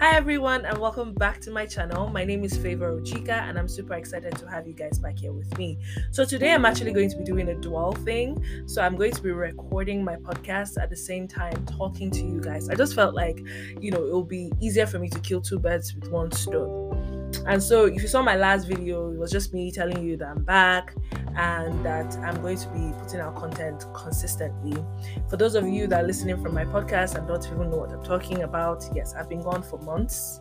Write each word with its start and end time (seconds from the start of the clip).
Hi 0.00 0.16
everyone 0.16 0.64
and 0.64 0.78
welcome 0.78 1.12
back 1.12 1.42
to 1.42 1.50
my 1.50 1.66
channel. 1.66 2.08
My 2.08 2.24
name 2.24 2.42
is 2.42 2.56
Favor 2.56 2.90
Ojika 2.90 3.32
and 3.32 3.58
I'm 3.58 3.68
super 3.68 3.92
excited 3.92 4.34
to 4.38 4.48
have 4.48 4.66
you 4.66 4.72
guys 4.72 4.98
back 4.98 5.18
here 5.18 5.34
with 5.34 5.58
me. 5.58 5.78
So 6.10 6.24
today 6.24 6.54
I'm 6.54 6.64
actually 6.64 6.94
going 6.94 7.10
to 7.10 7.18
be 7.18 7.22
doing 7.22 7.50
a 7.50 7.54
dual 7.54 7.92
thing. 7.92 8.42
So 8.64 8.80
I'm 8.80 8.96
going 8.96 9.12
to 9.12 9.20
be 9.20 9.30
recording 9.30 10.02
my 10.02 10.16
podcast 10.16 10.82
at 10.82 10.88
the 10.88 10.96
same 10.96 11.28
time 11.28 11.66
talking 11.66 12.10
to 12.12 12.24
you 12.24 12.40
guys. 12.40 12.70
I 12.70 12.76
just 12.76 12.94
felt 12.94 13.14
like, 13.14 13.42
you 13.78 13.90
know, 13.90 14.02
it 14.02 14.10
will 14.10 14.24
be 14.24 14.50
easier 14.58 14.86
for 14.86 14.98
me 14.98 15.10
to 15.10 15.20
kill 15.20 15.42
two 15.42 15.58
birds 15.58 15.94
with 15.94 16.10
one 16.10 16.32
stone. 16.32 17.30
And 17.46 17.62
so 17.62 17.84
if 17.84 18.00
you 18.00 18.08
saw 18.08 18.22
my 18.22 18.36
last 18.36 18.64
video, 18.64 19.12
it 19.12 19.18
was 19.18 19.30
just 19.30 19.52
me 19.52 19.70
telling 19.70 20.02
you 20.02 20.16
that 20.16 20.28
I'm 20.28 20.44
back 20.44 20.94
and 21.36 21.84
that 21.84 22.16
I'm 22.18 22.40
going 22.42 22.58
to 22.58 22.68
be 22.68 22.92
putting 23.00 23.20
out 23.20 23.36
content 23.36 23.84
consistently. 23.94 24.82
For 25.28 25.36
those 25.36 25.54
of 25.54 25.68
you 25.68 25.86
that 25.88 26.04
are 26.04 26.06
listening 26.06 26.42
from 26.42 26.54
my 26.54 26.64
podcast 26.64 27.14
and 27.14 27.26
don't 27.26 27.44
even 27.46 27.70
know 27.70 27.78
what 27.78 27.90
I'm 27.90 28.04
talking 28.04 28.42
about, 28.42 28.84
yes, 28.94 29.14
I've 29.14 29.28
been 29.28 29.42
gone 29.42 29.62
for 29.62 29.78
months 29.78 30.40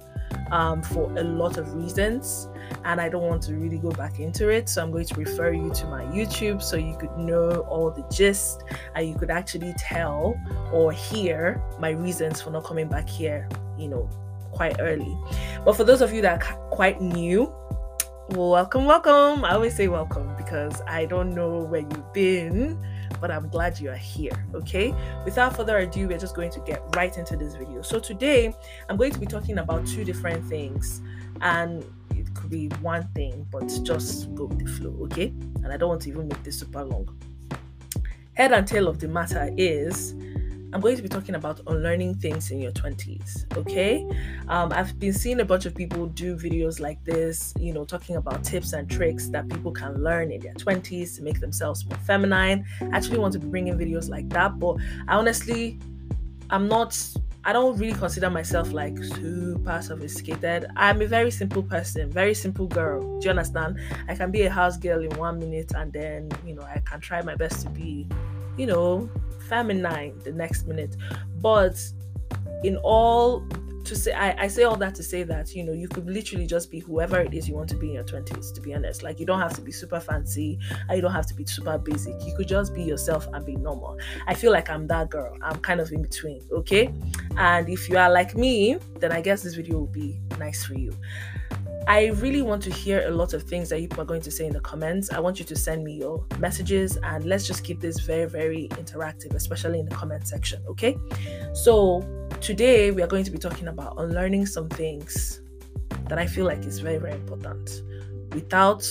um, 0.52 0.82
for 0.82 1.12
a 1.18 1.24
lot 1.24 1.58
of 1.58 1.74
reasons, 1.74 2.50
and 2.86 3.00
I 3.00 3.10
don't 3.10 3.24
want 3.24 3.44
to 3.44 3.56
really 3.56 3.78
go 3.78 3.92
back 3.92 4.20
into 4.20 4.50
it. 4.50 4.70
So 4.70 4.82
I'm 4.82 4.92
going 4.92 5.06
to 5.06 5.16
refer 5.16 5.52
you 5.52 5.72
to 5.72 5.86
my 5.88 6.04
YouTube 6.06 6.62
so 6.62 6.76
you 6.76 6.96
could 6.98 7.16
know 7.18 7.66
all 7.70 7.92
the 7.92 8.04
gist 8.12 8.64
and 8.96 9.08
you 9.08 9.16
could 9.16 9.30
actually 9.30 9.74
tell 9.78 10.40
or 10.72 10.92
hear 10.92 11.62
my 11.80 11.92
reasons 11.92 12.42
for 12.42 12.52
not 12.52 12.64
coming 12.64 12.88
back 12.88 13.08
here, 13.08 13.48
you 13.78 13.88
know, 13.88 14.10
quite 14.52 14.78
early. 14.80 15.18
But 15.66 15.76
for 15.76 15.84
those 15.84 16.02
of 16.02 16.14
you 16.14 16.22
that 16.22 16.44
are 16.44 16.56
quite 16.70 17.02
new, 17.02 17.54
welcome, 18.30 18.86
welcome. 18.86 19.44
I 19.46 19.54
always 19.54 19.76
say 19.76 19.88
welcome 19.88 20.36
because 20.50 20.82
I 20.88 21.06
don't 21.06 21.36
know 21.36 21.60
where 21.60 21.82
you've 21.82 22.12
been, 22.12 22.84
but 23.22 23.30
I'm 23.30 23.50
glad 23.50 23.80
you 23.80 23.92
are 23.92 23.96
here. 23.96 24.32
Okay. 24.56 24.96
Without 25.24 25.56
further 25.56 25.78
ado, 25.78 26.08
we're 26.08 26.18
just 26.18 26.36
going 26.36 26.50
to 26.52 26.60
get 26.62 26.84
right 26.96 27.16
into 27.16 27.38
this 27.38 27.54
video. 27.54 27.84
So 27.84 28.00
today, 28.00 28.56
I'm 28.90 28.98
going 28.98 29.12
to 29.12 29.20
be 29.20 29.28
talking 29.28 29.60
about 29.60 29.86
two 29.86 30.04
different 30.04 30.44
things, 30.48 31.02
and 31.42 31.86
it 32.16 32.34
could 32.34 32.50
be 32.50 32.70
one 32.82 33.08
thing, 33.14 33.46
but 33.52 33.68
just 33.84 34.34
go 34.34 34.46
with 34.46 34.66
the 34.66 34.72
flow. 34.72 34.98
Okay. 35.04 35.28
And 35.64 35.68
I 35.68 35.78
don't 35.78 35.90
want 35.90 36.02
to 36.04 36.10
even 36.10 36.28
make 36.28 36.44
this 36.44 36.58
super 36.58 36.84
long. 36.84 37.08
Head 38.34 38.52
and 38.52 38.68
tail 38.68 38.88
of 38.88 38.98
the 38.98 39.08
matter 39.08 39.54
is 39.56 40.16
I'm 40.72 40.82
going 40.82 40.96
to 40.96 41.02
be 41.02 41.10
talking 41.10 41.36
about 41.36 41.62
unlearning 41.66 42.16
things 42.16 42.52
in 42.52 42.60
your 42.60 42.72
20s. 42.72 43.58
Okay. 43.58 44.08
Um, 44.48 44.72
I've 44.72 45.00
been 45.00 45.14
seeing 45.14 45.40
a 45.40 45.46
bunch 45.46 45.66
of 45.66 45.74
people 45.74 46.08
do 46.08 46.36
videos 46.36 46.80
like 46.80 47.04
this, 47.04 47.54
you 47.60 47.74
know, 47.74 47.86
talking 47.86 48.18
about 48.18 48.44
tips 48.44 48.74
and 48.74 48.90
tricks 48.90 49.30
that 49.30 49.50
people 49.50 49.72
can 49.72 50.04
learn 50.04 50.32
in 50.32 50.40
their 50.42 50.54
20s 50.54 51.16
to 51.16 51.24
make 51.24 51.40
themselves 51.40 51.86
more 51.88 51.98
feminine. 52.00 52.66
I 52.82 52.96
actually 52.96 53.18
want 53.18 53.34
to 53.34 53.40
be 53.40 53.48
bringing 53.48 53.78
videos 53.78 54.10
like 54.10 54.30
that, 54.30 54.60
but 54.60 54.78
I 55.08 55.16
honestly, 55.16 55.80
I'm 56.52 56.68
not. 56.68 56.98
I 57.46 57.54
don't 57.54 57.78
really 57.78 57.98
consider 57.98 58.30
myself 58.30 58.74
like 58.74 58.98
super 58.98 59.82
sophisticated. 59.82 60.68
I'm 60.76 61.02
a 61.02 61.08
very 61.08 61.32
simple 61.32 61.64
person, 61.64 62.12
very 62.12 62.34
simple 62.34 62.68
girl. 62.68 63.02
Do 63.20 63.26
you 63.26 63.30
understand? 63.30 63.80
I 64.10 64.16
can 64.16 64.30
be 64.30 64.44
a 64.44 64.52
house 64.52 64.78
girl 64.78 65.02
in 65.02 65.10
one 65.18 65.40
minute 65.40 65.72
and 65.74 65.92
then, 65.92 66.30
you 66.46 66.54
know, 66.54 66.64
I 66.64 66.80
can 66.80 67.00
try 67.00 67.22
my 67.22 67.36
best 67.36 67.62
to 67.62 67.70
be, 67.70 68.06
you 68.58 68.66
know, 68.66 69.10
feminine 69.50 70.20
the 70.24 70.32
next 70.32 70.68
minute. 70.68 70.96
But 71.42 71.82
in 72.64 72.78
all 72.78 73.46
to 73.86 73.96
say 73.96 74.14
I, 74.14 74.44
I 74.44 74.48
say 74.48 74.64
all 74.64 74.76
that 74.76 74.94
to 74.96 75.04
say 75.04 75.24
that 75.24 75.56
you 75.56 75.64
know 75.64 75.74
you 75.74 75.88
could 75.88 76.06
literally 76.06 76.46
just 76.46 76.70
be 76.70 76.80
whoever 76.80 77.20
it 77.22 77.34
is 77.34 77.50
you 77.50 77.56
want 77.56 77.70
to 77.70 77.76
be 77.76 77.88
in 77.88 77.94
your 77.94 78.04
20s 78.04 78.54
to 78.54 78.62
be 78.62 78.74
honest. 78.76 79.02
Like 79.04 79.20
you 79.20 79.26
don't 79.26 79.40
have 79.40 79.56
to 79.56 79.62
be 79.62 79.72
super 79.72 80.00
fancy 80.00 80.60
and 80.88 80.96
you 80.96 81.02
don't 81.02 81.14
have 81.14 81.26
to 81.28 81.34
be 81.34 81.46
super 81.46 81.78
basic. 81.78 82.14
You 82.26 82.36
could 82.36 82.48
just 82.48 82.76
be 82.76 82.84
yourself 82.84 83.28
and 83.34 83.46
be 83.46 83.56
normal. 83.56 83.98
I 84.28 84.34
feel 84.36 84.52
like 84.52 84.70
i'm 84.70 84.88
that 84.88 85.10
girl. 85.10 85.36
I'm 85.42 85.60
kind 85.60 85.80
of 85.80 85.92
in 85.92 86.02
between 86.02 86.42
okay? 86.52 86.94
And 87.38 87.68
if 87.70 87.90
you 87.90 87.98
are 87.98 88.12
like 88.12 88.36
me 88.36 88.78
then 89.00 89.12
i 89.12 89.22
guess 89.22 89.42
this 89.42 89.56
video 89.56 89.78
will 89.80 89.88
be 89.88 90.20
nice 90.38 90.64
for 90.64 90.74
you 90.74 90.94
I 91.88 92.08
really 92.08 92.42
want 92.42 92.62
to 92.64 92.72
hear 92.72 93.08
a 93.08 93.12
lot 93.12 93.34
of 93.34 93.44
things 93.44 93.70
that 93.70 93.80
people 93.80 94.02
are 94.02 94.06
going 94.06 94.22
to 94.22 94.32
say 94.32 94.46
in 94.46 94.54
the 94.54 94.60
comments. 94.60 95.12
I 95.12 95.20
want 95.20 95.40
you 95.40 95.46
to 95.46 95.56
send 95.56 95.84
me 95.84 95.94
your 95.94 96.24
messages 96.38 96.98
and 96.98 97.26
let's 97.26 97.48
just 97.48 97.64
keep 97.64 97.80
this 97.80 98.00
very, 98.00 98.26
very 98.26 98.68
interactive, 98.72 99.34
especially 99.34 99.80
in 99.80 99.86
the 99.86 99.96
comment 99.96 100.28
section. 100.28 100.62
Okay. 100.68 100.98
So, 101.54 102.08
today 102.42 102.92
we 102.92 103.02
are 103.02 103.08
going 103.08 103.24
to 103.24 103.32
be 103.32 103.38
talking 103.38 103.68
about 103.68 103.96
unlearning 103.98 104.46
some 104.46 104.70
things 104.70 105.42
that 106.08 106.20
I 106.20 106.28
feel 106.28 106.46
like 106.46 106.66
is 106.66 106.80
very, 106.80 106.98
very 106.98 107.14
important 107.14 107.82
without 108.34 108.84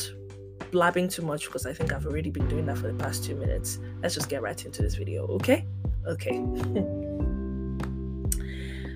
blabbing 0.70 1.08
too 1.08 1.22
much 1.22 1.46
because 1.46 1.66
I 1.66 1.72
think 1.72 1.92
I've 1.92 2.06
already 2.06 2.30
been 2.30 2.48
doing 2.48 2.66
that 2.66 2.78
for 2.78 2.88
the 2.88 2.94
past 2.94 3.24
two 3.24 3.34
minutes. 3.34 3.78
Let's 4.02 4.14
just 4.14 4.28
get 4.28 4.42
right 4.42 4.62
into 4.64 4.82
this 4.82 4.94
video. 4.94 5.26
Okay. 5.26 5.66
Okay. 6.06 6.42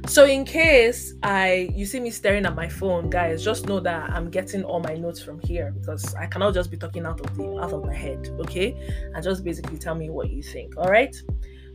So 0.07 0.27
in 0.27 0.45
case 0.45 1.15
I 1.23 1.71
you 1.75 1.87
see 1.87 2.01
me 2.01 2.11
staring 2.11 2.45
at 2.45 2.55
my 2.55 2.69
phone, 2.69 3.09
guys, 3.09 3.43
just 3.43 3.67
know 3.67 3.81
that 3.81 4.11
I'm 4.11 4.31
getting 4.31 4.65
all 4.65 4.81
my 4.81 4.95
notes 4.95 5.23
from 5.23 5.41
here 5.41 5.73
because 5.73 6.15
I 6.15 6.27
cannot 6.27 6.55
just 6.55 6.71
be 6.71 6.77
talking 6.77 7.07
out 7.07 7.21
of 7.21 7.37
the 7.37 7.59
out 7.59 7.73
of 7.73 7.85
my 7.85 7.95
head, 7.95 8.29
okay? 8.41 8.77
And 9.15 9.23
just 9.23 9.45
basically 9.45 9.79
tell 9.79 9.95
me 9.95 10.11
what 10.11 10.31
you 10.31 10.43
think. 10.43 10.77
All 10.77 10.89
right. 10.89 11.15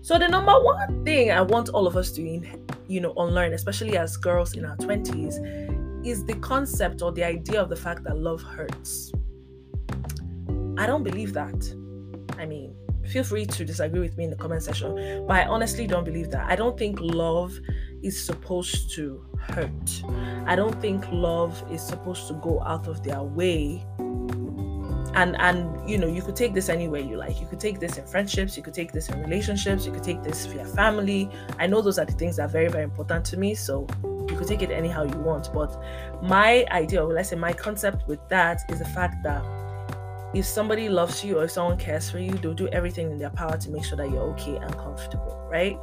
So 0.01 0.19
the 0.19 0.27
number 0.27 0.53
one 0.53 1.03
thing 1.03 1.31
I 1.31 1.41
want 1.41 1.69
all 1.69 1.87
of 1.87 1.97
us 1.97 2.11
to 2.11 2.21
you 2.87 3.01
know 3.01 3.13
unlearn, 3.17 3.53
especially 3.53 3.97
as 3.97 4.17
girls 4.17 4.55
in 4.55 4.65
our 4.65 4.77
20s, 4.77 6.05
is 6.05 6.25
the 6.25 6.35
concept 6.35 7.01
or 7.01 7.11
the 7.11 7.23
idea 7.23 7.61
of 7.61 7.69
the 7.69 7.75
fact 7.75 8.03
that 8.03 8.17
love 8.17 8.41
hurts. 8.41 9.11
I 10.77 10.85
don't 10.85 11.03
believe 11.03 11.33
that. 11.33 11.75
I 12.37 12.45
mean, 12.45 12.75
feel 13.07 13.23
free 13.23 13.45
to 13.45 13.65
disagree 13.65 13.99
with 13.99 14.17
me 14.17 14.25
in 14.25 14.29
the 14.29 14.35
comment 14.35 14.63
section, 14.63 15.25
but 15.27 15.37
I 15.37 15.45
honestly 15.45 15.87
don't 15.87 16.03
believe 16.03 16.29
that. 16.31 16.45
I 16.49 16.55
don't 16.55 16.77
think 16.77 16.99
love 17.01 17.57
is 18.03 18.23
supposed 18.23 18.91
to 18.95 19.23
hurt. 19.39 20.03
I 20.45 20.55
don't 20.55 20.79
think 20.81 21.05
love 21.11 21.63
is 21.71 21.81
supposed 21.81 22.27
to 22.27 22.33
go 22.35 22.61
out 22.63 22.87
of 22.87 23.03
their 23.03 23.23
way. 23.23 23.85
And 25.13 25.35
and 25.39 25.89
you 25.89 25.97
know, 25.97 26.07
you 26.07 26.21
could 26.21 26.35
take 26.35 26.53
this 26.53 26.69
anywhere 26.69 27.01
you 27.01 27.17
like. 27.17 27.41
You 27.41 27.47
could 27.47 27.59
take 27.59 27.79
this 27.79 27.97
in 27.97 28.05
friendships, 28.05 28.55
you 28.55 28.61
could 28.61 28.75
take 28.75 28.91
this 28.91 29.09
in 29.09 29.19
relationships, 29.21 29.85
you 29.85 29.91
could 29.91 30.03
take 30.03 30.21
this 30.21 30.45
for 30.45 30.55
your 30.55 30.65
family. 30.65 31.29
I 31.57 31.65
know 31.65 31.81
those 31.81 31.97
are 31.97 32.05
the 32.05 32.13
things 32.13 32.35
that 32.35 32.43
are 32.43 32.49
very, 32.49 32.67
very 32.67 32.83
important 32.83 33.25
to 33.25 33.37
me. 33.37 33.55
So 33.55 33.87
you 34.03 34.35
could 34.37 34.47
take 34.47 34.61
it 34.61 34.69
anyhow 34.69 35.03
you 35.03 35.17
want. 35.17 35.51
But 35.53 35.81
my 36.21 36.65
idea, 36.71 37.03
or 37.03 37.11
let's 37.13 37.29
say 37.29 37.35
my 37.35 37.53
concept 37.53 38.07
with 38.07 38.19
that 38.29 38.61
is 38.69 38.79
the 38.79 38.85
fact 38.85 39.23
that 39.23 39.43
if 40.37 40.45
somebody 40.45 40.87
loves 40.87 41.23
you 41.23 41.39
or 41.39 41.45
if 41.45 41.51
someone 41.51 41.77
cares 41.77 42.11
for 42.11 42.19
you, 42.19 42.31
they'll 42.31 42.53
do 42.53 42.67
everything 42.67 43.11
in 43.11 43.17
their 43.17 43.31
power 43.31 43.57
to 43.57 43.71
make 43.71 43.83
sure 43.83 43.97
that 43.97 44.09
you're 44.09 44.21
okay 44.21 44.55
and 44.57 44.77
comfortable, 44.77 45.47
right? 45.49 45.77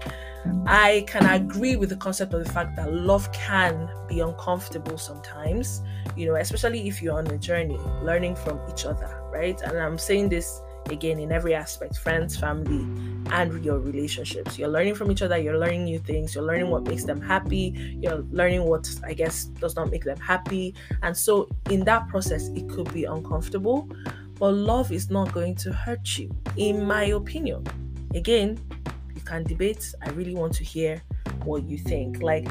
I 0.67 1.05
can 1.09 1.27
agree 1.27 1.77
with 1.77 1.89
the 1.89 1.97
concept 1.97 2.33
of 2.35 2.45
the 2.45 2.53
fact 2.53 2.77
that 2.77 2.93
love 2.93 3.31
can 3.33 3.89
be 4.09 4.21
uncomfortable 4.21 4.97
sometimes, 4.97 5.83
you 6.17 6.27
know, 6.27 6.37
especially 6.37 6.87
if 6.87 7.03
you're 7.03 7.19
on 7.19 7.27
a 7.27 7.39
journey, 7.39 7.79
learning 8.03 8.37
from 8.37 8.61
each 8.71 8.85
other, 8.85 9.23
right? 9.33 9.61
And 9.63 9.77
I'm 9.77 9.99
saying 9.99 10.29
this 10.29 10.61
again 10.91 11.19
in 11.19 11.33
every 11.33 11.55
aspect 11.55 11.97
friends, 11.97 12.37
family, 12.37 12.85
and 13.33 13.65
your 13.65 13.79
relationships. 13.79 14.59
You're 14.59 14.69
learning 14.69 14.95
from 14.95 15.11
each 15.11 15.23
other, 15.23 15.39
you're 15.39 15.59
learning 15.59 15.85
new 15.85 15.99
things, 15.99 16.35
you're 16.35 16.45
learning 16.45 16.69
what 16.69 16.85
makes 16.85 17.05
them 17.05 17.21
happy, 17.21 17.99
you're 18.01 18.25
learning 18.31 18.65
what 18.65 18.89
I 19.03 19.15
guess 19.15 19.45
does 19.45 19.75
not 19.75 19.91
make 19.91 20.05
them 20.05 20.19
happy. 20.19 20.75
And 21.03 21.17
so, 21.17 21.49
in 21.71 21.85
that 21.85 22.09
process, 22.09 22.49
it 22.49 22.69
could 22.69 22.93
be 22.93 23.05
uncomfortable 23.05 23.89
but 24.39 24.53
love 24.53 24.91
is 24.93 25.11
not 25.11 25.33
going 25.33 25.55
to 25.57 25.73
hurt 25.73 26.19
you, 26.19 26.35
in 26.57 26.85
my 26.85 27.05
opinion. 27.05 27.65
Again, 28.15 28.59
you 29.15 29.21
can 29.21 29.45
debate. 29.45 29.95
I 30.03 30.11
really 30.11 30.35
want 30.35 30.55
to 30.55 30.65
hear 30.65 31.03
what 31.45 31.65
you 31.65 31.79
think. 31.79 32.23
Like 32.23 32.49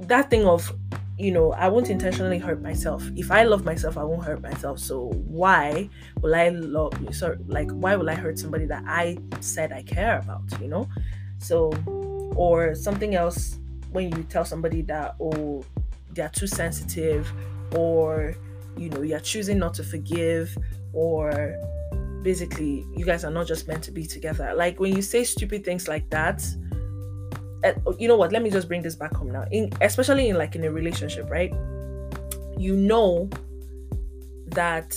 that 0.00 0.30
thing 0.30 0.46
of, 0.46 0.72
you 1.18 1.32
know, 1.32 1.52
I 1.52 1.68
won't 1.68 1.90
intentionally 1.90 2.38
hurt 2.38 2.62
myself. 2.62 3.04
If 3.16 3.30
I 3.30 3.44
love 3.44 3.64
myself, 3.64 3.98
I 3.98 4.04
won't 4.04 4.24
hurt 4.24 4.40
myself. 4.40 4.78
So 4.78 5.10
why 5.26 5.88
will 6.20 6.34
I 6.34 6.48
love 6.48 7.00
you? 7.00 7.12
So 7.12 7.36
like 7.46 7.70
why 7.70 7.96
will 7.96 8.08
I 8.08 8.14
hurt 8.14 8.38
somebody 8.38 8.66
that 8.66 8.82
I 8.86 9.18
said 9.40 9.72
I 9.72 9.82
care 9.82 10.18
about, 10.18 10.42
you 10.60 10.68
know? 10.68 10.88
So 11.38 11.70
or 12.36 12.74
something 12.74 13.14
else 13.14 13.58
when 13.92 14.14
you 14.16 14.22
tell 14.24 14.44
somebody 14.44 14.82
that 14.82 15.16
oh 15.20 15.64
they're 16.12 16.28
too 16.28 16.46
sensitive 16.46 17.32
or 17.74 18.34
you 18.76 18.88
know 18.90 19.02
you're 19.02 19.20
choosing 19.20 19.58
not 19.58 19.74
to 19.74 19.84
forgive 19.84 20.56
or 20.92 21.56
basically 22.22 22.86
you 22.96 23.04
guys 23.04 23.24
are 23.24 23.30
not 23.30 23.46
just 23.46 23.66
meant 23.68 23.82
to 23.84 23.90
be 23.90 24.06
together. 24.06 24.52
Like 24.54 24.78
when 24.80 24.94
you 24.94 25.02
say 25.02 25.24
stupid 25.24 25.64
things 25.64 25.88
like 25.88 26.08
that 26.10 26.44
eh, 27.64 27.74
you 27.98 28.08
know 28.08 28.16
what? 28.16 28.32
Let 28.32 28.42
me 28.42 28.50
just 28.50 28.68
bring 28.68 28.82
this 28.82 28.94
back 28.94 29.14
home 29.14 29.30
now. 29.30 29.44
In 29.50 29.70
especially 29.80 30.28
in 30.28 30.36
like 30.36 30.54
in 30.54 30.64
a 30.64 30.70
relationship 30.70 31.30
right? 31.30 31.52
You 32.58 32.76
know 32.76 33.28
that 34.46 34.96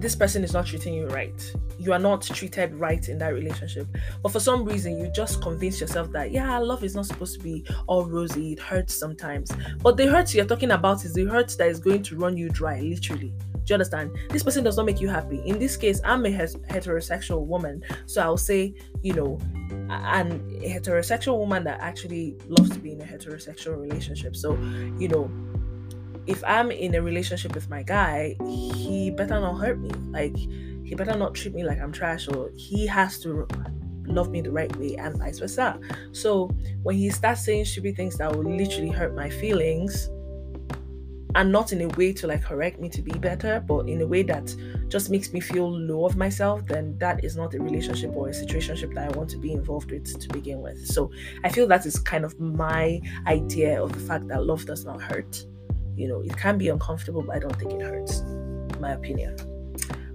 this 0.00 0.14
person 0.14 0.44
is 0.44 0.52
not 0.52 0.66
treating 0.66 0.94
you 0.94 1.06
right 1.08 1.52
you 1.78 1.92
are 1.92 1.98
not 1.98 2.22
treated 2.22 2.74
right 2.74 3.08
in 3.08 3.18
that 3.18 3.32
relationship. 3.32 3.86
But 4.22 4.32
for 4.32 4.40
some 4.40 4.64
reason, 4.64 4.98
you 4.98 5.10
just 5.14 5.40
convince 5.40 5.80
yourself 5.80 6.10
that, 6.12 6.32
yeah, 6.32 6.58
love 6.58 6.82
is 6.82 6.94
not 6.94 7.06
supposed 7.06 7.38
to 7.38 7.42
be 7.42 7.64
all 7.86 8.04
rosy. 8.04 8.52
It 8.52 8.58
hurts 8.58 8.94
sometimes. 8.94 9.50
But 9.80 9.96
the 9.96 10.06
hurt 10.06 10.34
you're 10.34 10.44
talking 10.44 10.72
about 10.72 11.04
is 11.04 11.14
the 11.14 11.24
hurt 11.24 11.54
that 11.58 11.68
is 11.68 11.78
going 11.78 12.02
to 12.04 12.16
run 12.16 12.36
you 12.36 12.48
dry, 12.48 12.80
literally. 12.80 13.32
Do 13.52 13.72
you 13.72 13.74
understand? 13.74 14.16
This 14.30 14.42
person 14.42 14.64
does 14.64 14.76
not 14.76 14.86
make 14.86 15.00
you 15.00 15.08
happy. 15.08 15.40
In 15.44 15.58
this 15.58 15.76
case, 15.76 16.00
I'm 16.04 16.24
a 16.26 16.30
heterosexual 16.30 17.46
woman. 17.46 17.82
So 18.06 18.22
I'll 18.22 18.36
say, 18.36 18.74
you 19.02 19.12
know, 19.12 19.38
a 19.90 20.24
heterosexual 20.66 21.38
woman 21.38 21.64
that 21.64 21.78
actually 21.80 22.36
loves 22.48 22.70
to 22.70 22.78
be 22.78 22.92
in 22.92 23.00
a 23.00 23.04
heterosexual 23.04 23.78
relationship. 23.78 24.34
So, 24.34 24.54
you 24.98 25.08
know, 25.08 25.30
if 26.28 26.44
I'm 26.46 26.70
in 26.70 26.94
a 26.94 27.02
relationship 27.02 27.54
with 27.54 27.70
my 27.70 27.82
guy, 27.82 28.36
he 28.46 29.10
better 29.10 29.40
not 29.40 29.54
hurt 29.54 29.80
me. 29.80 29.90
Like, 30.10 30.36
he 30.36 30.94
better 30.94 31.16
not 31.16 31.34
treat 31.34 31.54
me 31.54 31.64
like 31.64 31.80
I'm 31.80 31.90
trash, 31.90 32.28
or 32.28 32.50
he 32.54 32.86
has 32.86 33.18
to 33.20 33.48
love 34.04 34.30
me 34.30 34.42
the 34.42 34.50
right 34.50 34.74
way, 34.76 34.94
and 34.96 35.18
vice 35.18 35.38
versa. 35.38 35.80
So, 36.12 36.50
when 36.82 36.96
he 36.96 37.08
starts 37.08 37.44
saying 37.44 37.64
stupid 37.64 37.96
things 37.96 38.18
that 38.18 38.30
will 38.30 38.44
literally 38.44 38.90
hurt 38.90 39.14
my 39.14 39.30
feelings, 39.30 40.10
and 41.34 41.52
not 41.52 41.72
in 41.72 41.80
a 41.82 41.88
way 41.96 42.12
to 42.12 42.26
like 42.26 42.42
correct 42.42 42.78
me 42.78 42.90
to 42.90 43.00
be 43.00 43.12
better, 43.12 43.64
but 43.66 43.88
in 43.88 44.00
a 44.02 44.06
way 44.06 44.22
that 44.22 44.54
just 44.88 45.10
makes 45.10 45.32
me 45.32 45.40
feel 45.40 45.70
low 45.70 46.04
of 46.04 46.16
myself, 46.16 46.66
then 46.66 46.96
that 46.98 47.24
is 47.24 47.36
not 47.36 47.54
a 47.54 47.60
relationship 47.60 48.10
or 48.14 48.28
a 48.28 48.32
situationship 48.32 48.94
that 48.94 49.12
I 49.12 49.16
want 49.16 49.30
to 49.30 49.38
be 49.38 49.52
involved 49.52 49.90
with 49.90 50.18
to 50.18 50.28
begin 50.28 50.60
with. 50.60 50.86
So 50.86 51.10
I 51.44 51.48
feel 51.48 51.66
that 51.68 51.86
is 51.86 51.98
kind 51.98 52.24
of 52.24 52.38
my 52.38 53.00
idea 53.26 53.82
of 53.82 53.92
the 53.92 54.00
fact 54.00 54.28
that 54.28 54.44
love 54.44 54.66
does 54.66 54.84
not 54.84 55.00
hurt. 55.00 55.46
You 55.98 56.08
know, 56.08 56.20
it 56.20 56.36
can 56.36 56.58
be 56.58 56.68
uncomfortable, 56.68 57.22
but 57.22 57.36
I 57.36 57.38
don't 57.38 57.56
think 57.58 57.72
it 57.72 57.82
hurts. 57.82 58.22
My 58.80 58.92
opinion. 58.92 59.36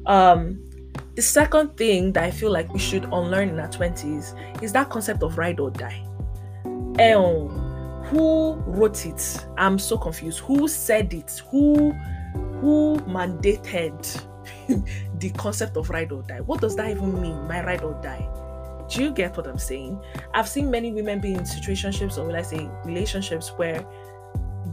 Um, 0.05 0.63
the 1.15 1.21
second 1.21 1.77
thing 1.77 2.13
that 2.13 2.23
I 2.23 2.31
feel 2.31 2.51
like 2.51 2.71
we 2.73 2.79
should 2.79 3.03
unlearn 3.05 3.49
in 3.49 3.59
our 3.59 3.67
20s 3.67 4.63
is 4.63 4.73
that 4.73 4.89
concept 4.89 5.23
of 5.23 5.37
ride 5.37 5.59
or 5.59 5.69
die. 5.69 6.05
Um, 6.99 7.63
who 8.05 8.55
wrote 8.67 9.05
it 9.05 9.45
i'm 9.57 9.79
so 9.79 9.97
confused 9.97 10.39
who 10.39 10.67
said 10.67 11.13
it 11.13 11.41
who 11.49 11.91
who 12.59 12.99
mandated 13.07 13.97
the 15.19 15.29
concept 15.31 15.77
of 15.77 15.89
ride 15.89 16.11
or 16.11 16.21
die 16.23 16.41
what 16.41 16.59
does 16.59 16.75
that 16.75 16.89
even 16.89 17.21
mean 17.21 17.47
my 17.47 17.63
ride 17.63 17.81
or 17.81 17.93
die 18.03 18.27
do 18.89 19.03
you 19.03 19.11
get 19.11 19.35
what 19.37 19.47
i'm 19.47 19.57
saying 19.57 19.99
i've 20.33 20.49
seen 20.49 20.69
many 20.69 20.91
women 20.91 21.19
be 21.19 21.33
in 21.33 21.39
situationships 21.39 22.17
or 22.17 22.25
will 22.25 22.35
i 22.35 22.41
say 22.41 22.69
relationships 22.83 23.53
where 23.55 23.85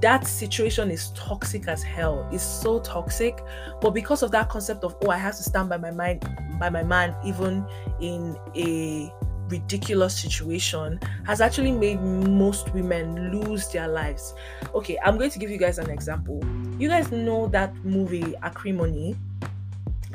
that 0.00 0.26
situation 0.26 0.90
is 0.90 1.10
toxic 1.10 1.68
as 1.68 1.82
hell 1.82 2.28
It's 2.32 2.42
so 2.42 2.80
toxic 2.80 3.42
but 3.80 3.90
because 3.90 4.22
of 4.22 4.30
that 4.30 4.48
concept 4.48 4.84
of 4.84 4.96
oh 5.02 5.10
i 5.10 5.16
have 5.16 5.36
to 5.36 5.42
stand 5.42 5.68
by 5.68 5.76
my 5.76 5.90
mind 5.90 6.28
by 6.58 6.70
my 6.70 6.82
man 6.82 7.14
even 7.24 7.66
in 8.00 8.36
a 8.56 9.12
ridiculous 9.50 10.16
situation 10.16 10.98
has 11.26 11.40
actually 11.40 11.72
made 11.72 12.00
most 12.00 12.72
women 12.72 13.30
lose 13.32 13.68
their 13.68 13.88
lives. 13.88 14.34
Okay, 14.74 14.96
I'm 15.04 15.18
going 15.18 15.30
to 15.30 15.38
give 15.38 15.50
you 15.50 15.58
guys 15.58 15.78
an 15.78 15.90
example. 15.90 16.42
You 16.78 16.88
guys 16.88 17.10
know 17.10 17.48
that 17.48 17.74
movie 17.84 18.34
Acrimony. 18.42 19.16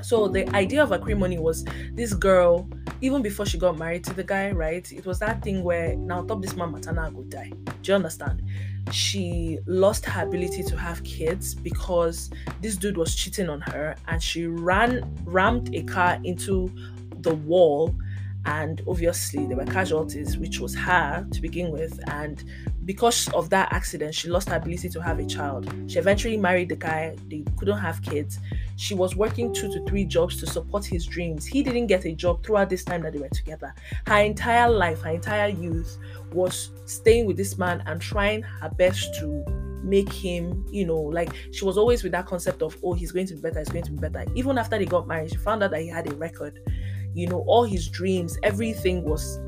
So 0.01 0.27
the 0.27 0.47
idea 0.55 0.83
of 0.83 0.91
Acrimony 0.91 1.37
was 1.37 1.65
this 1.93 2.13
girl, 2.13 2.67
even 3.01 3.21
before 3.21 3.45
she 3.45 3.57
got 3.57 3.77
married 3.77 4.03
to 4.05 4.13
the 4.13 4.23
guy, 4.23 4.51
right? 4.51 4.89
It 4.91 5.05
was 5.05 5.19
that 5.19 5.41
thing 5.43 5.63
where 5.63 5.95
now 5.95 6.23
top 6.23 6.41
this 6.41 6.55
man 6.55 6.73
matana 6.73 7.13
go 7.13 7.23
die. 7.23 7.51
Do 7.81 7.91
you 7.91 7.95
understand? 7.95 8.41
She 8.91 9.59
lost 9.65 10.05
her 10.05 10.23
ability 10.23 10.63
to 10.63 10.77
have 10.77 11.03
kids 11.03 11.55
because 11.55 12.29
this 12.61 12.75
dude 12.75 12.97
was 12.97 13.15
cheating 13.15 13.49
on 13.49 13.61
her 13.61 13.95
and 14.07 14.21
she 14.21 14.45
ran 14.47 15.03
rammed 15.25 15.73
a 15.75 15.83
car 15.83 16.19
into 16.23 16.71
the 17.19 17.33
wall 17.35 17.93
and 18.45 18.81
obviously 18.87 19.45
there 19.45 19.57
were 19.57 19.65
casualties 19.65 20.37
which 20.37 20.59
was 20.59 20.75
her 20.75 21.27
to 21.31 21.41
begin 21.41 21.71
with. 21.71 21.99
And 22.07 22.43
because 22.85 23.27
of 23.33 23.49
that 23.49 23.73
accident 23.73 24.13
she 24.13 24.29
lost 24.29 24.49
her 24.49 24.57
ability 24.57 24.89
to 24.89 25.01
have 25.01 25.19
a 25.19 25.25
child. 25.25 25.71
She 25.87 25.99
eventually 25.99 26.37
married 26.37 26.69
the 26.69 26.75
guy 26.75 27.15
they 27.29 27.43
couldn't 27.57 27.79
have 27.79 28.01
kids. 28.01 28.39
She 28.77 28.93
was 28.93 29.15
working 29.15 29.53
two 29.53 29.71
to 29.71 29.83
three 29.85 30.05
jobs 30.05 30.39
to 30.41 30.47
support 30.47 30.85
his 30.85 31.05
dreams. 31.05 31.45
He 31.45 31.63
didn't 31.63 31.87
get 31.87 32.05
a 32.05 32.13
job 32.13 32.45
throughout 32.45 32.69
this 32.69 32.83
time 32.83 33.01
that 33.03 33.13
they 33.13 33.19
were 33.19 33.29
together. 33.29 33.73
Her 34.05 34.19
entire 34.19 34.69
life 34.69 35.01
her 35.01 35.11
entire 35.11 35.49
youth 35.49 35.97
was 36.31 36.71
staying 36.85 37.25
with 37.25 37.37
this 37.37 37.57
man 37.57 37.81
and 37.85 38.01
trying 38.01 38.41
her 38.41 38.69
best 38.69 39.15
to 39.19 39.43
make 39.85 40.11
him, 40.11 40.65
you 40.69 40.85
know, 40.85 40.99
like 40.99 41.29
she 41.51 41.63
was 41.63 41.77
always 41.77 42.03
with 42.03 42.11
that 42.11 42.25
concept 42.25 42.61
of, 42.61 42.75
oh, 42.83 42.93
he's 42.93 43.11
going 43.11 43.27
to 43.27 43.35
be 43.35 43.41
better, 43.41 43.59
he's 43.59 43.69
going 43.69 43.85
to 43.85 43.91
be 43.91 43.97
better. 43.97 44.25
Even 44.35 44.57
after 44.57 44.77
they 44.77 44.85
got 44.85 45.07
married, 45.07 45.29
she 45.29 45.37
found 45.37 45.63
out 45.63 45.71
that 45.71 45.81
he 45.81 45.87
had 45.87 46.11
a 46.11 46.15
record 46.15 46.59
you 47.15 47.27
know, 47.27 47.43
all 47.47 47.63
his 47.63 47.87
dreams, 47.87 48.37
everything 48.43 49.03
was 49.03 49.39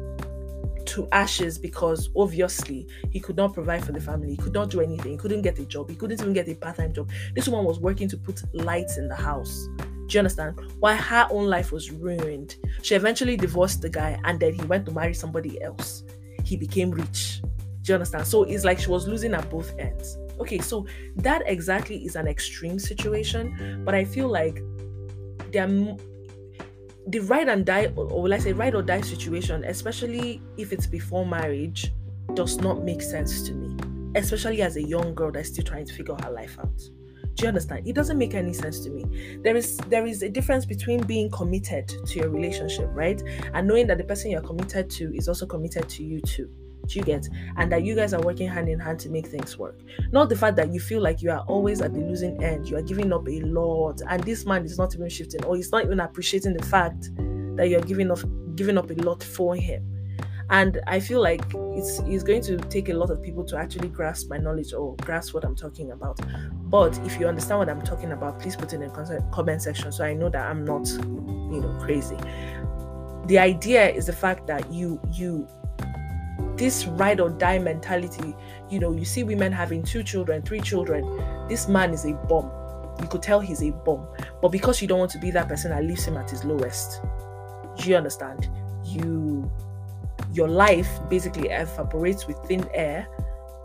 to 0.85 1.07
ashes 1.11 1.57
because 1.57 2.09
obviously 2.15 2.87
he 3.11 3.19
could 3.19 3.35
not 3.35 3.53
provide 3.53 3.83
for 3.83 3.91
the 3.91 3.99
family, 3.99 4.31
he 4.31 4.37
could 4.37 4.53
not 4.53 4.69
do 4.69 4.79
anything, 4.79 5.11
he 5.11 5.17
couldn't 5.17 5.41
get 5.41 5.59
a 5.59 5.65
job, 5.65 5.89
he 5.89 5.95
couldn't 5.95 6.19
even 6.21 6.31
get 6.31 6.47
a 6.47 6.55
part 6.55 6.77
time 6.77 6.93
job. 6.93 7.09
This 7.35 7.47
woman 7.47 7.65
was 7.65 7.79
working 7.79 8.07
to 8.07 8.17
put 8.17 8.41
lights 8.53 8.97
in 8.97 9.09
the 9.09 9.15
house. 9.15 9.67
Do 10.07 10.13
you 10.13 10.19
understand? 10.19 10.57
Why 10.79 10.95
her 10.95 11.27
own 11.29 11.47
life 11.47 11.73
was 11.73 11.91
ruined. 11.91 12.55
She 12.81 12.95
eventually 12.95 13.35
divorced 13.35 13.81
the 13.81 13.89
guy 13.89 14.17
and 14.23 14.39
then 14.39 14.53
he 14.53 14.63
went 14.63 14.85
to 14.85 14.93
marry 14.93 15.13
somebody 15.13 15.61
else. 15.61 16.03
He 16.45 16.55
became 16.55 16.91
rich. 16.91 17.41
Do 17.81 17.91
you 17.91 17.95
understand? 17.95 18.25
So 18.25 18.43
it's 18.43 18.63
like 18.63 18.79
she 18.79 18.89
was 18.89 19.09
losing 19.09 19.33
at 19.33 19.49
both 19.49 19.77
ends. 19.77 20.17
Okay, 20.39 20.59
so 20.59 20.87
that 21.17 21.41
exactly 21.45 21.97
is 22.05 22.15
an 22.15 22.27
extreme 22.27 22.79
situation, 22.79 23.83
but 23.83 23.93
I 23.93 24.05
feel 24.05 24.29
like 24.29 24.63
there 25.51 25.63
are 25.63 25.97
the 27.07 27.19
ride 27.19 27.47
and 27.47 27.65
die, 27.65 27.91
or 27.95 28.21
will 28.21 28.33
I 28.33 28.37
say 28.37 28.53
ride 28.53 28.75
or 28.75 28.81
die 28.81 29.01
situation, 29.01 29.63
especially 29.63 30.41
if 30.57 30.73
it's 30.73 30.85
before 30.85 31.25
marriage, 31.25 31.93
does 32.33 32.57
not 32.57 32.83
make 32.83 33.01
sense 33.01 33.41
to 33.43 33.53
me. 33.53 33.75
Especially 34.15 34.61
as 34.61 34.75
a 34.75 34.83
young 34.83 35.15
girl 35.15 35.31
that's 35.31 35.49
still 35.49 35.63
trying 35.63 35.85
to 35.85 35.93
figure 35.93 36.15
her 36.23 36.31
life 36.31 36.57
out. 36.59 36.77
Do 37.35 37.43
you 37.43 37.47
understand? 37.47 37.87
It 37.87 37.93
doesn't 37.93 38.17
make 38.17 38.33
any 38.33 38.51
sense 38.51 38.79
to 38.81 38.89
me. 38.89 39.37
There 39.43 39.55
is 39.55 39.77
there 39.89 40.05
is 40.05 40.23
a 40.23 40.29
difference 40.29 40.65
between 40.65 41.03
being 41.03 41.29
committed 41.29 41.87
to 41.87 42.19
your 42.19 42.29
relationship, 42.29 42.89
right? 42.93 43.21
And 43.53 43.67
knowing 43.67 43.87
that 43.87 43.99
the 43.99 44.03
person 44.03 44.31
you're 44.31 44.41
committed 44.41 44.89
to 44.91 45.15
is 45.15 45.27
also 45.27 45.45
committed 45.45 45.87
to 45.87 46.03
you 46.03 46.19
too 46.21 46.49
you 46.95 47.01
get 47.01 47.27
and 47.57 47.71
that 47.71 47.83
you 47.83 47.95
guys 47.95 48.13
are 48.13 48.21
working 48.21 48.47
hand 48.47 48.69
in 48.69 48.79
hand 48.79 48.99
to 48.99 49.09
make 49.09 49.27
things 49.27 49.57
work. 49.57 49.79
Not 50.11 50.29
the 50.29 50.35
fact 50.35 50.55
that 50.57 50.73
you 50.73 50.79
feel 50.79 51.01
like 51.01 51.21
you 51.21 51.31
are 51.31 51.43
always 51.47 51.81
at 51.81 51.93
the 51.93 51.99
losing 51.99 52.43
end 52.43 52.69
you 52.69 52.77
are 52.77 52.81
giving 52.81 53.11
up 53.13 53.27
a 53.27 53.41
lot 53.41 54.01
and 54.09 54.23
this 54.23 54.45
man 54.45 54.65
is 54.65 54.77
not 54.77 54.93
even 54.95 55.09
shifting 55.09 55.43
or 55.45 55.55
he's 55.55 55.71
not 55.71 55.83
even 55.83 55.99
appreciating 55.99 56.53
the 56.53 56.65
fact 56.65 57.09
that 57.55 57.69
you're 57.69 57.81
giving 57.81 58.11
up 58.11 58.19
giving 58.55 58.77
up 58.77 58.89
a 58.89 58.93
lot 58.95 59.23
for 59.23 59.55
him. 59.55 59.93
And 60.49 60.79
i 60.87 60.99
feel 60.99 61.21
like 61.21 61.43
it's 61.73 61.99
it's 62.05 62.23
going 62.23 62.41
to 62.43 62.57
take 62.57 62.89
a 62.89 62.93
lot 62.93 63.09
of 63.09 63.21
people 63.21 63.43
to 63.45 63.57
actually 63.57 63.89
grasp 63.89 64.29
my 64.29 64.37
knowledge 64.37 64.73
or 64.73 64.95
grasp 64.97 65.33
what 65.33 65.43
i'm 65.43 65.55
talking 65.55 65.91
about. 65.91 66.19
But 66.69 66.97
if 66.99 67.19
you 67.19 67.27
understand 67.27 67.59
what 67.59 67.69
i'm 67.69 67.81
talking 67.81 68.11
about 68.11 68.39
please 68.39 68.55
put 68.55 68.73
in 68.73 68.79
the 68.79 69.23
comment 69.31 69.61
section 69.61 69.91
so 69.91 70.05
i 70.05 70.13
know 70.13 70.29
that 70.29 70.45
i'm 70.45 70.63
not 70.63 70.87
you 71.51 71.61
know 71.61 71.77
crazy. 71.81 72.17
The 73.27 73.39
idea 73.39 73.89
is 73.89 74.05
the 74.05 74.13
fact 74.13 74.47
that 74.47 74.71
you 74.71 75.01
you 75.11 75.47
this 76.55 76.85
ride 76.85 77.19
or 77.19 77.29
die 77.29 77.59
mentality. 77.59 78.35
You 78.69 78.79
know, 78.79 78.91
you 78.91 79.05
see 79.05 79.23
women 79.23 79.51
having 79.51 79.83
two 79.83 80.03
children, 80.03 80.41
three 80.41 80.61
children. 80.61 81.05
This 81.47 81.67
man 81.67 81.91
is 81.91 82.05
a 82.05 82.13
bomb. 82.13 82.51
You 83.01 83.07
could 83.07 83.21
tell 83.21 83.39
he's 83.39 83.61
a 83.61 83.71
bomb. 83.71 84.07
But 84.41 84.49
because 84.49 84.81
you 84.81 84.87
don't 84.87 84.99
want 84.99 85.11
to 85.11 85.19
be 85.19 85.31
that 85.31 85.47
person 85.47 85.71
that 85.71 85.83
leaves 85.83 86.05
him 86.05 86.17
at 86.17 86.29
his 86.29 86.43
lowest, 86.43 87.01
do 87.77 87.89
you 87.89 87.95
understand? 87.95 88.49
You 88.83 89.49
your 90.33 90.47
life 90.47 90.99
basically 91.09 91.49
evaporates 91.49 92.27
with 92.27 92.37
thin 92.47 92.67
air 92.73 93.07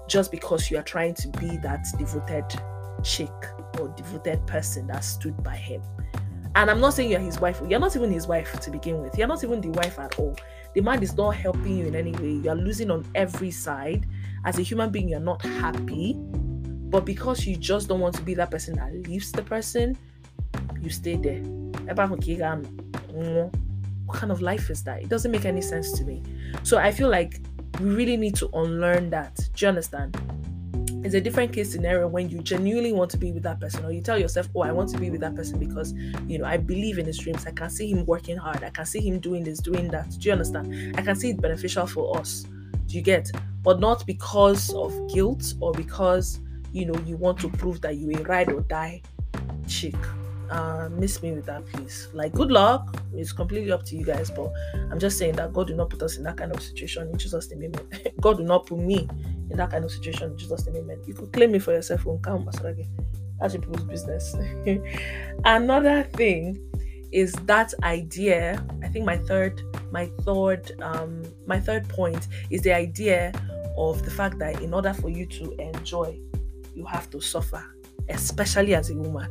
just 0.07 0.31
because 0.31 0.71
you 0.71 0.79
are 0.79 0.83
trying 0.83 1.15
to 1.15 1.29
be 1.29 1.57
that 1.59 1.85
devoted 1.99 2.45
chick 3.03 3.33
or 3.81 3.89
devoted 3.97 4.47
person 4.47 4.87
that 4.87 5.05
stood 5.05 5.43
by 5.43 5.57
him. 5.57 5.83
And 6.55 6.71
I'm 6.71 6.81
not 6.81 6.95
saying 6.95 7.11
you're 7.11 7.21
his 7.21 7.41
wife. 7.41 7.61
You're 7.67 7.81
not 7.81 7.97
even 7.97 8.11
his 8.11 8.27
wife 8.27 8.61
to 8.61 8.71
begin 8.71 9.01
with. 9.01 9.17
You're 9.17 9.29
not 9.29 9.43
even 9.43 9.61
the 9.61 9.71
wife 9.71 9.99
at 9.99 10.19
all. 10.19 10.37
The 10.75 10.81
man 10.81 11.03
is 11.03 11.15
not 11.17 11.37
helping 11.37 11.77
you 11.77 11.87
in 11.87 11.95
any 11.95 12.13
way. 12.13 12.33
You're 12.43 12.55
losing 12.55 12.91
on 12.91 13.05
every 13.15 13.51
side. 13.51 14.07
As 14.45 14.59
a 14.59 14.63
human 14.63 14.91
being, 14.91 15.09
you're 15.09 15.21
not 15.21 15.43
happy. 15.43 16.17
But 16.19 17.05
because 17.05 17.47
you 17.47 17.57
just 17.57 17.89
don't 17.89 18.01
want 18.01 18.15
to 18.17 18.23
be 18.23 18.35
that 18.35 18.51
person 18.51 18.77
that 18.77 18.93
leaves 19.09 19.33
the 19.33 19.43
person, 19.43 19.97
you 20.81 20.91
stay 20.91 21.17
there. 21.17 21.43
What 24.07 24.19
kind 24.19 24.33
of 24.33 24.43
life 24.43 24.71
is 24.71 24.83
that? 24.85 25.03
It 25.03 25.09
doesn't 25.09 25.31
make 25.31 25.45
any 25.45 25.61
sense 25.61 25.93
to 25.93 26.05
me. 26.05 26.23
So 26.63 26.79
I 26.79 26.91
feel 26.91 27.09
like 27.09 27.41
we 27.81 27.91
really 27.91 28.17
need 28.17 28.35
to 28.37 28.49
unlearn 28.53 29.11
that. 29.11 29.37
Do 29.55 29.65
you 29.65 29.69
understand? 29.69 30.17
It's 31.05 31.15
a 31.15 31.21
different 31.21 31.53
case 31.53 31.73
scenario 31.73 32.07
when 32.09 32.29
you 32.29 32.41
genuinely 32.41 32.93
want 32.93 33.11
to 33.11 33.17
be 33.17 33.33
with 33.33 33.43
that 33.43 33.61
person 33.61 33.85
or 33.85 33.93
you 33.93 34.01
tell 34.01 34.19
yourself 34.19 34.49
oh 34.55 34.63
i 34.63 34.73
want 34.73 34.89
to 34.89 34.99
be 34.99 35.11
with 35.11 35.21
that 35.21 35.35
person 35.35 35.59
because 35.59 35.93
you 36.27 36.39
know 36.39 36.45
i 36.45 36.57
believe 36.57 36.99
in 36.99 37.07
his 37.07 37.19
dreams. 37.19 37.47
I 37.47 37.53
can 37.53 37.71
see 37.71 37.91
him 37.91 38.05
working 38.07 38.37
hard. 38.37 38.63
I 38.65 38.71
can 38.71 38.87
see 38.87 39.01
him 39.01 39.21
doing 39.21 39.45
this 39.45 39.59
doing 39.59 39.89
that. 39.89 40.11
Do 40.19 40.29
you 40.29 40.33
understand? 40.33 40.97
I 40.97 41.03
can 41.03 41.17
see 41.17 41.31
it 41.31 41.41
beneficial 41.41 41.87
for 41.87 42.19
us. 42.19 42.47
Do 42.87 42.97
you 42.97 43.03
get? 43.03 43.31
But 43.63 43.81
not 43.81 44.07
because 44.07 44.73
of 44.75 44.93
guilt 45.13 45.55
or 45.61 45.73
because 45.73 46.41
you 46.73 46.87
know 46.87 46.99
you 47.07 47.17
want 47.17 47.39
to 47.41 47.49
prove 47.49 47.81
that 47.83 47.97
you 47.97 48.11
a 48.19 48.23
ride 48.23 48.51
or 48.51 48.61
die 48.63 49.03
chick. 49.67 49.95
Uh, 50.51 50.91
miss 50.91 51.23
me 51.23 51.33
with 51.33 51.47
that, 51.47 51.65
please. 51.67 52.09
Like, 52.13 52.35
good 52.35 52.51
luck. 52.53 53.03
It's 53.15 53.33
completely 53.33 53.73
up 53.73 53.85
to 53.87 53.97
you 53.97 54.05
guys, 54.05 54.31
but 54.31 54.53
I'm 54.91 54.99
just 54.99 55.17
saying 55.17 55.37
that 55.37 55.55
God 55.55 55.69
do 55.69 55.75
not 55.75 55.89
put 55.89 56.03
us 56.03 56.19
in 56.19 56.25
that 56.25 56.37
kind 56.37 56.53
of 56.53 56.61
situation. 56.61 57.09
In 57.09 57.17
Jesus' 57.17 57.51
name. 57.51 57.73
God 58.21 58.37
do 58.37 58.43
not 58.43 58.67
put 58.67 58.79
me 58.79 59.09
in 59.51 59.57
that 59.57 59.71
kind 59.71 59.85
of 59.85 59.91
situation 59.91 60.37
Jesus' 60.37 60.67
name. 60.67 60.77
Amen. 60.77 61.01
You 61.07 61.15
could 61.15 61.33
claim 61.33 61.53
me 61.53 61.59
for 61.59 61.73
yourself 61.73 62.07
on 62.07 62.19
Come 62.21 62.49
That's 63.41 63.55
your 63.55 63.63
people's 63.63 63.85
business. 63.85 64.35
Another 65.45 66.05
thing 66.15 66.59
is 67.13 67.33
that 67.45 67.73
idea. 67.83 68.65
I 68.83 68.89
think 68.89 69.05
my 69.05 69.19
third, 69.19 69.63
my 69.91 70.11
third, 70.23 70.73
um, 70.81 71.23
my 71.47 71.61
third 71.61 71.89
point 71.89 72.29
is 72.51 72.63
the 72.63 72.75
idea 72.75 73.33
of 73.77 74.03
the 74.05 74.11
fact 74.11 74.39
that 74.39 74.61
in 74.61 74.75
order 74.75 74.93
for 74.95 75.09
you 75.09 75.27
to 75.27 75.53
enjoy, 75.59 76.19
you 76.75 76.85
have 76.87 77.11
to 77.11 77.21
suffer, 77.21 77.65
especially 78.09 78.75
as 78.75 78.91
a 78.91 78.95
woman. 78.95 79.31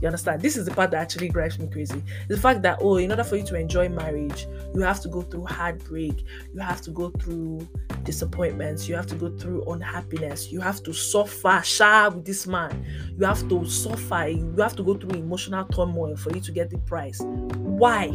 You 0.00 0.06
understand? 0.06 0.42
This 0.42 0.56
is 0.56 0.64
the 0.64 0.70
part 0.70 0.92
that 0.92 1.00
actually 1.00 1.28
drives 1.28 1.58
me 1.58 1.66
crazy. 1.68 2.02
The 2.28 2.36
fact 2.38 2.62
that, 2.62 2.78
oh, 2.80 2.96
in 2.96 3.10
order 3.10 3.24
for 3.24 3.36
you 3.36 3.44
to 3.46 3.56
enjoy 3.56 3.88
marriage, 3.88 4.46
you 4.74 4.80
have 4.82 5.00
to 5.00 5.08
go 5.08 5.22
through 5.22 5.46
heartbreak, 5.46 6.24
you 6.52 6.60
have 6.60 6.80
to 6.82 6.90
go 6.90 7.10
through 7.10 7.66
disappointments, 8.04 8.88
you 8.88 8.94
have 8.94 9.06
to 9.08 9.16
go 9.16 9.36
through 9.36 9.64
unhappiness, 9.64 10.52
you 10.52 10.60
have 10.60 10.82
to 10.84 10.92
suffer, 10.92 11.60
share 11.64 12.10
with 12.10 12.24
this 12.24 12.46
man, 12.46 12.86
you 13.18 13.26
have 13.26 13.48
to 13.48 13.66
suffer, 13.66 14.28
you 14.28 14.54
have 14.58 14.76
to 14.76 14.82
go 14.82 14.94
through 14.94 15.18
emotional 15.18 15.64
turmoil 15.66 16.16
for 16.16 16.32
you 16.32 16.40
to 16.40 16.52
get 16.52 16.70
the 16.70 16.78
prize. 16.78 17.20
Why? 17.22 18.08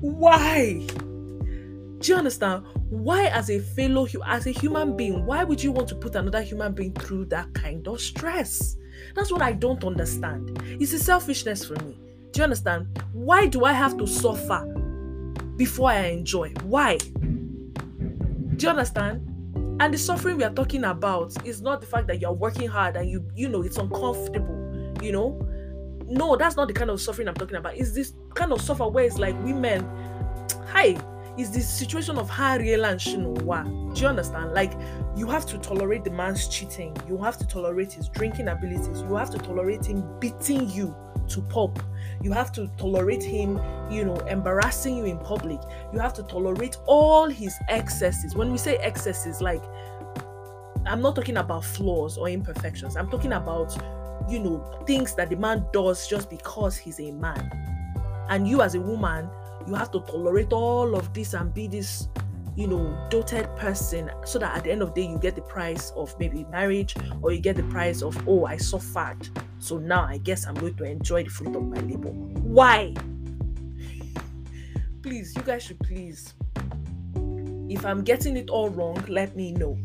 Why? 0.00 0.86
Do 1.98 2.12
you 2.12 2.16
understand? 2.16 2.64
Why, 2.94 3.26
as 3.26 3.50
a 3.50 3.58
fellow, 3.58 4.06
as 4.24 4.46
a 4.46 4.50
human 4.50 4.96
being, 4.96 5.26
why 5.26 5.42
would 5.42 5.60
you 5.60 5.72
want 5.72 5.88
to 5.88 5.96
put 5.96 6.14
another 6.14 6.40
human 6.40 6.72
being 6.72 6.92
through 6.92 7.24
that 7.26 7.52
kind 7.52 7.86
of 7.88 8.00
stress? 8.00 8.76
That's 9.16 9.32
what 9.32 9.42
I 9.42 9.52
don't 9.52 9.82
understand. 9.82 10.62
It's 10.64 10.92
a 10.92 11.00
selfishness 11.00 11.64
for 11.66 11.74
me. 11.84 11.98
Do 12.30 12.38
you 12.38 12.44
understand? 12.44 13.02
Why 13.12 13.46
do 13.46 13.64
I 13.64 13.72
have 13.72 13.98
to 13.98 14.06
suffer 14.06 14.64
before 15.56 15.90
I 15.90 16.06
enjoy? 16.06 16.50
Why? 16.62 16.98
Do 16.98 18.56
you 18.60 18.68
understand? 18.68 19.28
And 19.80 19.92
the 19.92 19.98
suffering 19.98 20.36
we 20.36 20.44
are 20.44 20.54
talking 20.54 20.84
about 20.84 21.34
is 21.44 21.60
not 21.60 21.80
the 21.80 21.88
fact 21.88 22.06
that 22.06 22.20
you're 22.20 22.32
working 22.32 22.68
hard 22.68 22.96
and 22.96 23.10
you, 23.10 23.28
you 23.34 23.48
know, 23.48 23.62
it's 23.62 23.76
uncomfortable, 23.76 24.94
you 25.02 25.10
know. 25.10 25.36
No, 26.06 26.36
that's 26.36 26.54
not 26.54 26.68
the 26.68 26.74
kind 26.74 26.90
of 26.90 27.00
suffering 27.00 27.26
I'm 27.26 27.34
talking 27.34 27.56
about. 27.56 27.76
It's 27.76 27.90
this 27.90 28.14
kind 28.34 28.52
of 28.52 28.60
suffering 28.60 28.92
where 28.92 29.04
it's 29.04 29.18
like 29.18 29.34
women, 29.42 29.84
hi, 30.68 30.96
is 31.36 31.50
the 31.50 31.60
situation 31.60 32.18
of 32.18 32.30
Hariel 32.30 32.88
and 32.88 33.00
Shinowa. 33.00 33.94
Do 33.94 34.00
you 34.00 34.06
understand? 34.06 34.52
Like, 34.52 34.72
you 35.16 35.26
have 35.28 35.46
to 35.46 35.58
tolerate 35.58 36.04
the 36.04 36.10
man's 36.10 36.48
cheating, 36.48 36.96
you 37.08 37.18
have 37.18 37.36
to 37.38 37.46
tolerate 37.46 37.92
his 37.92 38.08
drinking 38.08 38.48
abilities, 38.48 39.02
you 39.02 39.14
have 39.14 39.30
to 39.30 39.38
tolerate 39.38 39.84
him 39.84 40.04
beating 40.20 40.68
you 40.70 40.94
to 41.28 41.42
pop. 41.42 41.78
You 42.22 42.32
have 42.32 42.52
to 42.52 42.68
tolerate 42.76 43.22
him, 43.22 43.60
you 43.90 44.04
know, 44.04 44.16
embarrassing 44.26 44.96
you 44.96 45.04
in 45.04 45.18
public. 45.18 45.60
You 45.92 45.98
have 45.98 46.12
to 46.14 46.22
tolerate 46.22 46.76
all 46.86 47.28
his 47.28 47.54
excesses. 47.68 48.34
When 48.34 48.52
we 48.52 48.58
say 48.58 48.76
excesses, 48.76 49.40
like, 49.40 49.62
I'm 50.86 51.00
not 51.00 51.16
talking 51.16 51.38
about 51.38 51.64
flaws 51.64 52.18
or 52.18 52.28
imperfections. 52.28 52.96
I'm 52.96 53.10
talking 53.10 53.32
about, 53.32 53.74
you 54.28 54.38
know, 54.38 54.82
things 54.86 55.14
that 55.14 55.30
the 55.30 55.36
man 55.36 55.64
does 55.72 56.06
just 56.06 56.28
because 56.28 56.76
he's 56.76 57.00
a 57.00 57.10
man. 57.10 57.50
And 58.28 58.46
you, 58.46 58.62
as 58.62 58.74
a 58.74 58.80
woman, 58.80 59.28
you 59.66 59.74
have 59.74 59.90
to 59.92 60.00
tolerate 60.00 60.52
all 60.52 60.94
of 60.94 61.12
this 61.12 61.34
and 61.34 61.52
be 61.54 61.66
this 61.66 62.08
you 62.56 62.68
know 62.68 62.96
doted 63.10 63.44
person 63.56 64.10
so 64.24 64.38
that 64.38 64.56
at 64.56 64.64
the 64.64 64.70
end 64.70 64.82
of 64.82 64.94
the 64.94 65.02
day 65.02 65.08
you 65.08 65.18
get 65.18 65.34
the 65.34 65.42
price 65.42 65.90
of 65.96 66.14
maybe 66.20 66.44
marriage 66.50 66.94
or 67.22 67.32
you 67.32 67.40
get 67.40 67.56
the 67.56 67.62
price 67.64 68.02
of 68.02 68.16
oh 68.28 68.44
i 68.46 68.56
suffered. 68.56 69.28
So 69.58 69.78
now 69.78 70.04
i 70.04 70.18
guess 70.18 70.46
i'm 70.46 70.54
going 70.54 70.76
to 70.76 70.84
enjoy 70.84 71.24
the 71.24 71.30
fruit 71.30 71.56
of 71.56 71.64
my 71.64 71.80
labor. 71.80 72.10
Why? 72.10 72.94
Please 75.02 75.34
you 75.36 75.42
guys 75.42 75.64
should 75.64 75.80
please 75.80 76.34
if 77.68 77.84
i'm 77.84 78.04
getting 78.04 78.36
it 78.36 78.50
all 78.50 78.70
wrong 78.70 79.02
let 79.08 79.34
me 79.36 79.52
know. 79.52 79.76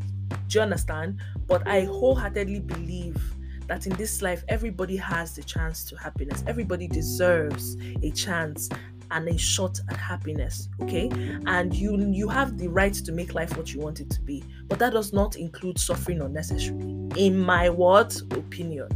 Do 0.48 0.58
you 0.58 0.62
understand? 0.62 1.20
But 1.48 1.68
i 1.68 1.86
wholeheartedly 1.86 2.62
believe 2.62 3.22
that 3.68 3.86
in 3.86 3.94
this 3.94 4.22
life 4.22 4.44
everybody 4.50 4.98
has 4.98 5.36
the 5.36 5.44
chance 5.44 5.86
to 5.86 5.96
happiness. 5.96 6.44
Everybody 6.48 6.88
deserves 6.88 7.78
a 8.04 8.12
chance 8.12 8.70
and 9.12 9.28
a 9.28 9.38
shot 9.38 9.80
at 9.90 9.98
happiness 9.98 10.70
okay? 10.82 11.10
And 11.46 11.74
you 11.74 11.98
you 12.12 12.28
have 12.30 12.58
the 12.58 12.68
right 12.68 12.94
to 12.94 13.12
make 13.12 13.34
life 13.34 13.56
what 13.58 13.74
you 13.74 13.80
want 13.80 14.00
it 14.00 14.10
to 14.12 14.22
be 14.22 14.44
but 14.68 14.80
that 14.80 14.94
does 14.94 15.14
not 15.14 15.36
include 15.36 15.80
suffering 15.80 16.22
unnecessarily 16.22 17.10
in 17.16 17.38
my 17.38 17.70
what? 17.70 18.20
Opinion. 18.32 18.90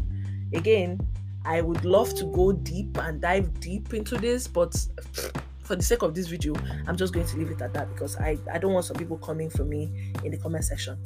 Again 0.53 0.99
i 1.45 1.61
would 1.61 1.83
love 1.83 2.13
to 2.15 2.25
go 2.27 2.51
deep 2.51 2.97
and 2.99 3.21
dive 3.21 3.59
deep 3.59 3.93
into 3.93 4.17
this 4.17 4.47
but 4.47 4.73
for 5.63 5.75
the 5.75 5.83
sake 5.83 6.01
of 6.01 6.13
this 6.13 6.27
video 6.27 6.53
i'm 6.87 6.95
just 6.95 7.13
going 7.13 7.25
to 7.25 7.37
leave 7.37 7.49
it 7.49 7.61
at 7.61 7.73
that 7.73 7.89
because 7.89 8.15
i 8.17 8.37
i 8.53 8.57
don't 8.57 8.73
want 8.73 8.85
some 8.85 8.95
people 8.95 9.17
coming 9.17 9.49
for 9.49 9.63
me 9.63 10.13
in 10.23 10.31
the 10.31 10.37
comment 10.37 10.63
section. 10.63 10.97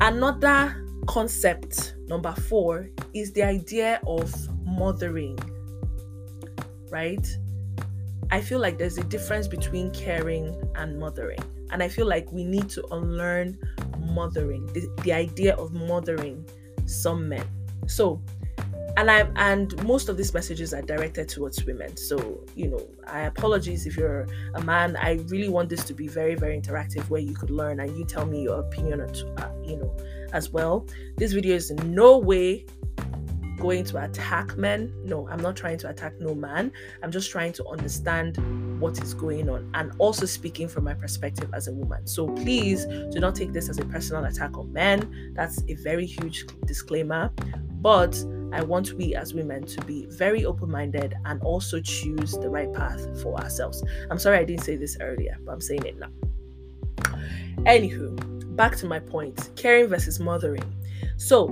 Another 0.00 0.84
concept 1.06 1.94
number 2.06 2.32
four 2.32 2.88
is 3.14 3.32
the 3.32 3.42
idea 3.42 4.00
of 4.06 4.32
mothering 4.64 5.38
right 6.90 7.26
I 8.30 8.40
feel 8.40 8.58
like 8.58 8.78
there's 8.78 8.98
a 8.98 9.04
difference 9.04 9.46
between 9.46 9.90
caring 9.92 10.60
and 10.74 10.98
mothering. 10.98 11.38
And 11.70 11.82
I 11.82 11.88
feel 11.88 12.06
like 12.06 12.30
we 12.32 12.44
need 12.44 12.68
to 12.70 12.86
unlearn 12.92 13.58
mothering, 13.98 14.66
the, 14.72 14.88
the 15.02 15.12
idea 15.12 15.54
of 15.56 15.72
mothering 15.72 16.46
some 16.86 17.28
men. 17.28 17.46
So, 17.86 18.20
and 18.96 19.10
I 19.10 19.28
and 19.36 19.80
most 19.84 20.08
of 20.08 20.16
these 20.16 20.32
messages 20.32 20.72
are 20.72 20.80
directed 20.80 21.28
towards 21.28 21.62
women. 21.64 21.96
So, 21.96 22.44
you 22.54 22.68
know, 22.68 22.88
I 23.06 23.22
apologize 23.22 23.86
if 23.86 23.96
you're 23.96 24.26
a 24.54 24.62
man. 24.62 24.96
I 24.96 25.20
really 25.26 25.50
want 25.50 25.68
this 25.68 25.84
to 25.84 25.94
be 25.94 26.08
very, 26.08 26.34
very 26.34 26.58
interactive 26.58 27.08
where 27.10 27.20
you 27.20 27.34
could 27.34 27.50
learn 27.50 27.80
and 27.80 27.96
you 27.96 28.04
tell 28.04 28.24
me 28.24 28.42
your 28.42 28.60
opinion, 28.60 29.00
uh, 29.02 29.50
you 29.62 29.76
know, 29.76 29.94
as 30.32 30.50
well. 30.50 30.86
This 31.16 31.32
video 31.32 31.56
is 31.56 31.70
in 31.70 31.94
no 31.94 32.16
way 32.16 32.64
going 33.58 33.84
to 33.84 34.04
attack 34.04 34.56
men. 34.56 34.92
No, 35.04 35.28
I'm 35.28 35.40
not 35.40 35.56
trying 35.56 35.78
to 35.78 35.88
attack 35.88 36.14
no 36.20 36.34
man. 36.34 36.72
I'm 37.02 37.10
just 37.10 37.30
trying 37.30 37.52
to 37.54 37.66
understand 37.66 38.36
what 38.80 39.00
is 39.02 39.14
going 39.14 39.48
on 39.48 39.70
and 39.74 39.92
also 39.98 40.26
speaking 40.26 40.68
from 40.68 40.84
my 40.84 40.94
perspective 40.94 41.50
as 41.54 41.68
a 41.68 41.72
woman. 41.72 42.06
So 42.06 42.28
please 42.28 42.84
do 42.86 43.18
not 43.18 43.34
take 43.34 43.52
this 43.52 43.68
as 43.68 43.78
a 43.78 43.84
personal 43.84 44.24
attack 44.24 44.56
on 44.56 44.72
men. 44.72 45.32
That's 45.34 45.62
a 45.68 45.74
very 45.74 46.06
huge 46.06 46.46
disclaimer. 46.66 47.30
But 47.80 48.22
I 48.52 48.62
want 48.62 48.92
we 48.94 49.14
as 49.14 49.34
women 49.34 49.64
to 49.66 49.84
be 49.84 50.06
very 50.06 50.44
open 50.44 50.70
minded 50.70 51.14
and 51.24 51.42
also 51.42 51.80
choose 51.80 52.32
the 52.32 52.48
right 52.48 52.72
path 52.72 53.22
for 53.22 53.38
ourselves. 53.40 53.82
I'm 54.10 54.18
sorry 54.18 54.38
I 54.38 54.44
didn't 54.44 54.64
say 54.64 54.76
this 54.76 54.96
earlier, 55.00 55.36
but 55.44 55.52
I'm 55.52 55.60
saying 55.60 55.84
it 55.84 55.98
now. 55.98 56.08
Anywho, 57.64 58.56
back 58.56 58.76
to 58.76 58.86
my 58.86 58.98
point 58.98 59.50
caring 59.56 59.88
versus 59.88 60.20
mothering. 60.20 60.64
So, 61.16 61.48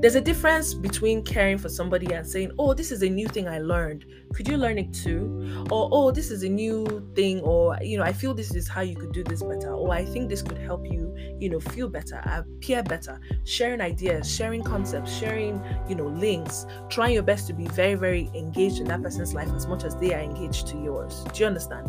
there's 0.00 0.14
a 0.14 0.20
difference 0.20 0.74
between 0.74 1.22
caring 1.22 1.58
for 1.58 1.68
somebody 1.68 2.12
and 2.12 2.26
saying, 2.26 2.52
Oh, 2.58 2.74
this 2.74 2.92
is 2.92 3.02
a 3.02 3.08
new 3.08 3.26
thing 3.26 3.48
I 3.48 3.58
learned. 3.58 4.04
Could 4.34 4.48
you 4.48 4.56
learn 4.56 4.78
it 4.78 4.92
too? 4.92 5.66
Or, 5.70 5.88
Oh, 5.92 6.10
this 6.10 6.30
is 6.30 6.42
a 6.42 6.48
new 6.48 7.10
thing. 7.14 7.40
Or, 7.40 7.78
you 7.80 7.96
know, 7.96 8.04
I 8.04 8.12
feel 8.12 8.34
this 8.34 8.54
is 8.54 8.68
how 8.68 8.82
you 8.82 8.96
could 8.96 9.12
do 9.12 9.24
this 9.24 9.42
better. 9.42 9.72
Or, 9.72 9.92
I 9.92 10.04
think 10.04 10.28
this 10.28 10.42
could 10.42 10.58
help 10.58 10.86
you, 10.86 11.14
you 11.38 11.48
know, 11.48 11.60
feel 11.60 11.88
better, 11.88 12.20
uh, 12.26 12.40
appear 12.40 12.82
better. 12.82 13.18
Sharing 13.44 13.80
ideas, 13.80 14.30
sharing 14.30 14.62
concepts, 14.62 15.16
sharing, 15.16 15.62
you 15.88 15.94
know, 15.94 16.06
links, 16.06 16.66
trying 16.90 17.14
your 17.14 17.22
best 17.22 17.46
to 17.46 17.52
be 17.54 17.66
very, 17.68 17.94
very 17.94 18.30
engaged 18.34 18.80
in 18.80 18.88
that 18.88 19.02
person's 19.02 19.32
life 19.32 19.48
as 19.54 19.66
much 19.66 19.84
as 19.84 19.96
they 19.96 20.12
are 20.14 20.20
engaged 20.20 20.66
to 20.68 20.76
yours. 20.82 21.24
Do 21.32 21.40
you 21.40 21.46
understand? 21.46 21.88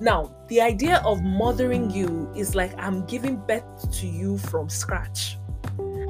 Now, 0.00 0.34
the 0.48 0.60
idea 0.60 1.00
of 1.04 1.22
mothering 1.22 1.90
you 1.90 2.32
is 2.34 2.54
like 2.54 2.76
I'm 2.78 3.04
giving 3.06 3.36
birth 3.36 3.90
to 4.00 4.06
you 4.06 4.38
from 4.38 4.68
scratch 4.68 5.36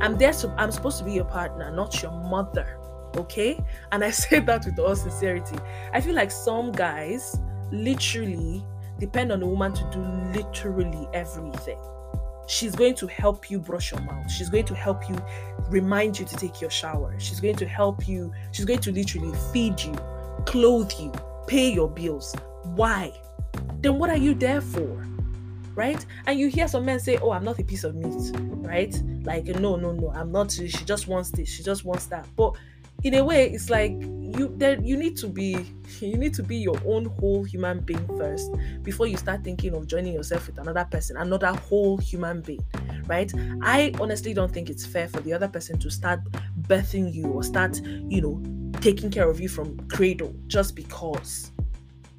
I'm 0.00 0.16
there 0.16 0.32
to 0.32 0.48
I'm 0.58 0.70
supposed 0.70 0.98
to 0.98 1.04
be 1.04 1.12
your 1.12 1.24
partner, 1.24 1.70
not 1.70 2.02
your 2.02 2.12
mother. 2.12 2.78
Okay? 3.16 3.62
And 3.90 4.02
I 4.04 4.10
say 4.22 4.40
that 4.40 4.64
with 4.64 4.78
all 4.78 4.96
sincerity. 4.96 5.56
I 5.92 6.00
feel 6.00 6.14
like 6.14 6.30
some 6.30 6.72
guys 6.72 7.38
literally 7.70 8.64
depend 8.98 9.32
on 9.32 9.42
a 9.42 9.46
woman 9.46 9.72
to 9.72 9.90
do 9.90 10.00
literally 10.38 11.08
everything. 11.12 11.78
She's 12.46 12.74
going 12.74 12.94
to 12.96 13.06
help 13.06 13.50
you 13.50 13.58
brush 13.58 13.92
your 13.92 14.00
mouth. 14.00 14.30
She's 14.30 14.50
going 14.50 14.64
to 14.66 14.74
help 14.74 15.08
you 15.08 15.16
remind 15.68 16.18
you 16.18 16.26
to 16.26 16.36
take 16.36 16.60
your 16.60 16.70
shower. 16.70 17.14
She's 17.18 17.40
going 17.40 17.56
to 17.56 17.66
help 17.66 18.06
you. 18.06 18.32
She's 18.50 18.64
going 18.64 18.80
to 18.80 18.92
literally 18.92 19.32
feed 19.52 19.80
you, 19.80 19.94
clothe 20.44 20.92
you, 20.98 21.12
pay 21.46 21.72
your 21.72 21.88
bills. 21.88 22.34
Why? 22.64 23.12
Then 23.80 23.98
what 23.98 24.10
are 24.10 24.16
you 24.16 24.34
there 24.34 24.60
for? 24.60 25.06
Right? 25.74 26.04
And 26.26 26.38
you 26.38 26.48
hear 26.48 26.68
some 26.68 26.84
men 26.84 27.00
say, 27.00 27.18
"Oh, 27.18 27.30
I'm 27.30 27.44
not 27.44 27.58
a 27.58 27.64
piece 27.64 27.84
of 27.84 27.94
meat," 27.94 28.32
right? 28.62 28.94
Like, 29.24 29.46
no, 29.46 29.76
no, 29.76 29.92
no, 29.92 30.10
I'm 30.10 30.32
not. 30.32 30.52
She 30.52 30.68
just 30.68 31.08
wants 31.08 31.30
this. 31.30 31.48
She 31.48 31.62
just 31.62 31.84
wants 31.84 32.06
that. 32.06 32.26
But 32.36 32.54
in 33.02 33.14
a 33.14 33.24
way, 33.24 33.50
it's 33.50 33.70
like 33.70 33.92
you 33.92 34.52
there. 34.56 34.80
You 34.80 34.96
need 34.96 35.16
to 35.18 35.26
be. 35.28 35.56
You 36.00 36.16
need 36.16 36.34
to 36.34 36.42
be 36.42 36.56
your 36.56 36.80
own 36.84 37.04
whole 37.04 37.44
human 37.44 37.78
being 37.78 38.04
first 38.18 38.50
before 38.82 39.06
you 39.06 39.16
start 39.16 39.44
thinking 39.44 39.72
of 39.72 39.86
joining 39.86 40.14
yourself 40.14 40.48
with 40.48 40.58
another 40.58 40.84
person, 40.84 41.16
another 41.16 41.52
whole 41.54 41.96
human 41.96 42.40
being, 42.40 42.64
right? 43.06 43.32
I 43.62 43.92
honestly 44.00 44.34
don't 44.34 44.50
think 44.50 44.68
it's 44.68 44.84
fair 44.84 45.06
for 45.06 45.20
the 45.20 45.32
other 45.32 45.46
person 45.46 45.78
to 45.78 45.90
start 45.90 46.20
birthing 46.62 47.14
you 47.14 47.26
or 47.26 47.44
start, 47.44 47.80
you 47.84 48.20
know, 48.20 48.42
taking 48.80 49.12
care 49.12 49.30
of 49.30 49.38
you 49.38 49.48
from 49.48 49.78
cradle 49.88 50.34
just 50.48 50.74
because 50.74 51.52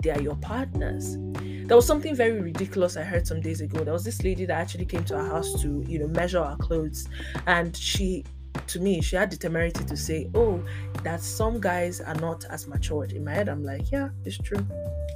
they 0.04 0.12
are 0.12 0.22
your 0.22 0.36
partners. 0.36 1.18
There 1.66 1.78
was 1.78 1.88
something 1.88 2.16
very 2.16 2.42
ridiculous 2.42 2.98
I 2.98 3.04
heard 3.04 3.26
some 3.26 3.42
days 3.42 3.62
ago. 3.62 3.84
There 3.84 3.94
was 3.94 4.04
this 4.04 4.22
lady 4.24 4.46
that 4.46 4.60
actually 4.60 4.86
came 4.86 5.04
to 5.06 5.18
our 5.18 5.26
house 5.26 5.62
to, 5.62 5.84
you 5.88 6.00
know, 6.00 6.08
measure 6.08 6.40
our 6.40 6.58
clothes, 6.58 7.08
and 7.48 7.76
she 7.76 8.24
to 8.68 8.80
me, 8.80 9.02
she 9.02 9.16
had 9.16 9.32
the 9.32 9.38
temerity 9.38 9.84
to 9.84 9.98
say, 9.98 10.30
Oh, 10.36 10.64
that 11.04 11.22
some 11.22 11.60
guys 11.60 12.02
are 12.02 12.16
not 12.16 12.46
as 12.46 12.68
matured. 12.68 13.12
In 13.12 13.24
my 13.24 13.32
head, 13.32 13.50
I'm 13.50 13.64
like, 13.64 13.92
Yeah, 13.92 14.10
it's 14.26 14.38
true. 14.38 14.66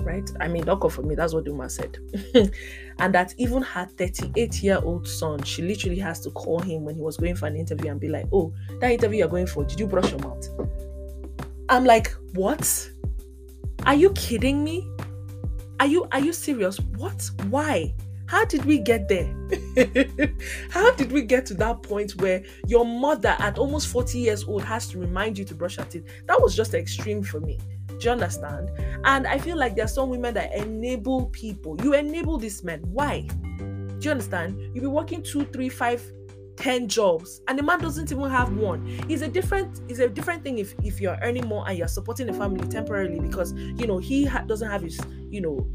Right? 0.01 0.29
I 0.39 0.47
mean, 0.47 0.65
don't 0.65 0.91
for 0.91 1.01
me. 1.01 1.15
That's 1.15 1.33
what 1.33 1.45
Duma 1.45 1.69
said. 1.69 1.97
and 2.99 3.13
that 3.13 3.33
even 3.37 3.63
her 3.63 3.85
38 3.97 4.61
year 4.63 4.79
old 4.83 5.07
son, 5.07 5.43
she 5.43 5.61
literally 5.61 5.99
has 5.99 6.19
to 6.21 6.31
call 6.31 6.59
him 6.59 6.83
when 6.83 6.95
he 6.95 7.01
was 7.01 7.17
going 7.17 7.35
for 7.35 7.47
an 7.47 7.55
interview 7.55 7.91
and 7.91 7.99
be 7.99 8.09
like, 8.09 8.25
Oh, 8.31 8.53
that 8.79 8.91
interview 8.91 9.19
you're 9.19 9.27
going 9.27 9.47
for, 9.47 9.63
did 9.63 9.79
you 9.79 9.87
brush 9.87 10.11
your 10.11 10.19
mouth? 10.19 10.47
I'm 11.69 11.85
like, 11.85 12.13
What? 12.33 12.89
Are 13.87 13.95
you 13.95 14.09
kidding 14.11 14.65
me? 14.65 14.85
Are 15.79 15.85
you 15.85 16.09
are 16.11 16.19
you 16.19 16.33
serious? 16.33 16.77
What? 16.97 17.31
Why? 17.47 17.95
How 18.25 18.43
did 18.43 18.65
we 18.65 18.79
get 18.79 19.07
there? 19.07 19.33
How 20.69 20.91
did 20.91 21.09
we 21.09 21.21
get 21.21 21.45
to 21.45 21.53
that 21.53 21.83
point 21.83 22.11
where 22.17 22.43
your 22.67 22.85
mother 22.85 23.37
at 23.39 23.57
almost 23.57 23.87
40 23.87 24.19
years 24.19 24.43
old 24.43 24.65
has 24.65 24.89
to 24.89 24.99
remind 24.99 25.37
you 25.37 25.45
to 25.45 25.55
brush 25.55 25.77
your 25.77 25.85
teeth? 25.85 26.05
That 26.25 26.41
was 26.41 26.53
just 26.53 26.73
extreme 26.73 27.23
for 27.23 27.39
me. 27.39 27.59
Do 27.87 27.97
you 28.01 28.09
understand? 28.11 28.71
And 29.05 29.25
I 29.25 29.37
feel 29.37 29.55
like 29.55 29.77
there 29.77 29.85
are 29.85 29.87
some 29.87 30.09
women 30.09 30.33
that 30.33 30.53
enable 30.53 31.27
people. 31.27 31.81
You 31.81 31.93
enable 31.93 32.37
these 32.37 32.65
men. 32.65 32.81
Why? 32.91 33.21
Do 33.21 33.97
you 34.01 34.11
understand? 34.11 34.59
You'll 34.73 34.83
be 34.83 34.87
working 34.87 35.23
two, 35.23 35.45
three, 35.45 35.69
five, 35.69 36.03
ten 36.57 36.87
jobs, 36.87 37.41
and 37.47 37.57
the 37.57 37.63
man 37.63 37.79
doesn't 37.79 38.11
even 38.11 38.29
have 38.29 38.53
one. 38.57 38.85
It's 39.07 39.21
a 39.21 39.27
different. 39.27 39.81
It's 39.87 39.99
a 39.99 40.09
different 40.09 40.43
thing 40.43 40.57
if 40.57 40.75
if 40.83 40.99
you're 40.99 41.17
earning 41.21 41.47
more 41.47 41.67
and 41.67 41.77
you're 41.77 41.87
supporting 41.87 42.27
the 42.27 42.33
family 42.33 42.67
temporarily 42.67 43.19
because 43.19 43.53
you 43.53 43.87
know 43.87 43.97
he 43.97 44.25
ha- 44.25 44.43
doesn't 44.43 44.69
have 44.69 44.81
his 44.81 44.99
you 45.29 45.41
know 45.41 45.67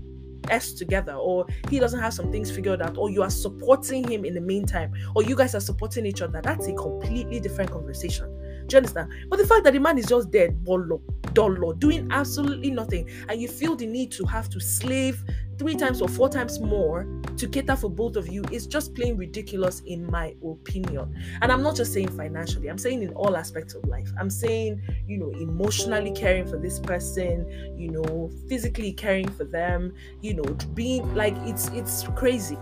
S 0.51 0.73
together, 0.73 1.15
or 1.15 1.47
he 1.71 1.79
doesn't 1.79 2.01
have 2.01 2.12
some 2.12 2.31
things 2.33 2.51
figured 2.51 2.83
out, 2.83 2.99
or 2.99 3.09
you 3.11 3.23
are 3.23 3.31
supporting 3.31 4.07
him 4.07 4.25
in 4.25 4.35
the 4.35 4.41
meantime, 4.41 4.93
or 5.15 5.23
you 5.23 5.37
guys 5.37 5.55
are 5.55 5.61
supporting 5.61 6.05
each 6.05 6.21
other, 6.21 6.41
that's 6.43 6.67
a 6.67 6.73
completely 6.75 7.39
different 7.39 7.71
conversation. 7.71 8.27
Do 8.67 8.75
you 8.75 8.79
understand? 8.79 9.12
But 9.29 9.39
the 9.39 9.47
fact 9.47 9.65
that 9.65 9.73
the 9.73 9.79
man 9.79 9.99
is 9.99 10.07
just 10.07 10.31
dead, 10.31 10.65
bolo, 10.65 11.01
dollar, 11.33 11.75
doing 11.75 12.09
absolutely 12.11 12.71
nothing, 12.71 13.09
and 13.29 13.41
you 13.41 13.49
feel 13.49 13.77
the 13.77 13.87
need 13.87 14.11
to 14.12 14.25
have 14.25 14.49
to 14.51 14.61
slave 14.61 15.23
three 15.59 15.75
times 15.75 16.01
or 16.01 16.09
four 16.09 16.29
times 16.29 16.61
more 16.61 17.07
to 17.37 17.49
cater 17.49 17.77
for 17.77 17.91
both 17.91 18.17
of 18.17 18.29
you 18.29 18.45
is 18.51 18.67
just 18.67 18.95
plain 18.95 19.17
ridiculous, 19.17 19.81
in 19.87 20.09
my 20.11 20.35
opinion. 20.45 21.15
And 21.41 21.51
I'm 21.51 21.63
not 21.63 21.77
just 21.77 21.93
saying 21.93 22.09
financially, 22.09 22.69
I'm 22.69 22.79
saying 22.79 23.03
in 23.03 23.13
all 23.15 23.37
aspects 23.37 23.75
of 23.75 23.85
life. 23.87 24.11
I'm 24.19 24.31
saying, 24.31 24.83
you 25.07 25.19
know, 25.19 25.31
emotionally 25.41 26.13
caring 26.13 26.47
for 26.47 26.59
this 26.59 26.79
person, 26.79 27.75
you 27.77 27.91
know, 27.91 28.31
physically 28.49 28.93
caring 28.93 29.29
for 29.29 29.45
them, 29.45 29.95
you 30.21 30.35
know, 30.35 30.45
being 30.75 31.15
like 31.15 31.35
it's 31.39 31.69
it's 31.69 32.05
crazy. 32.17 32.59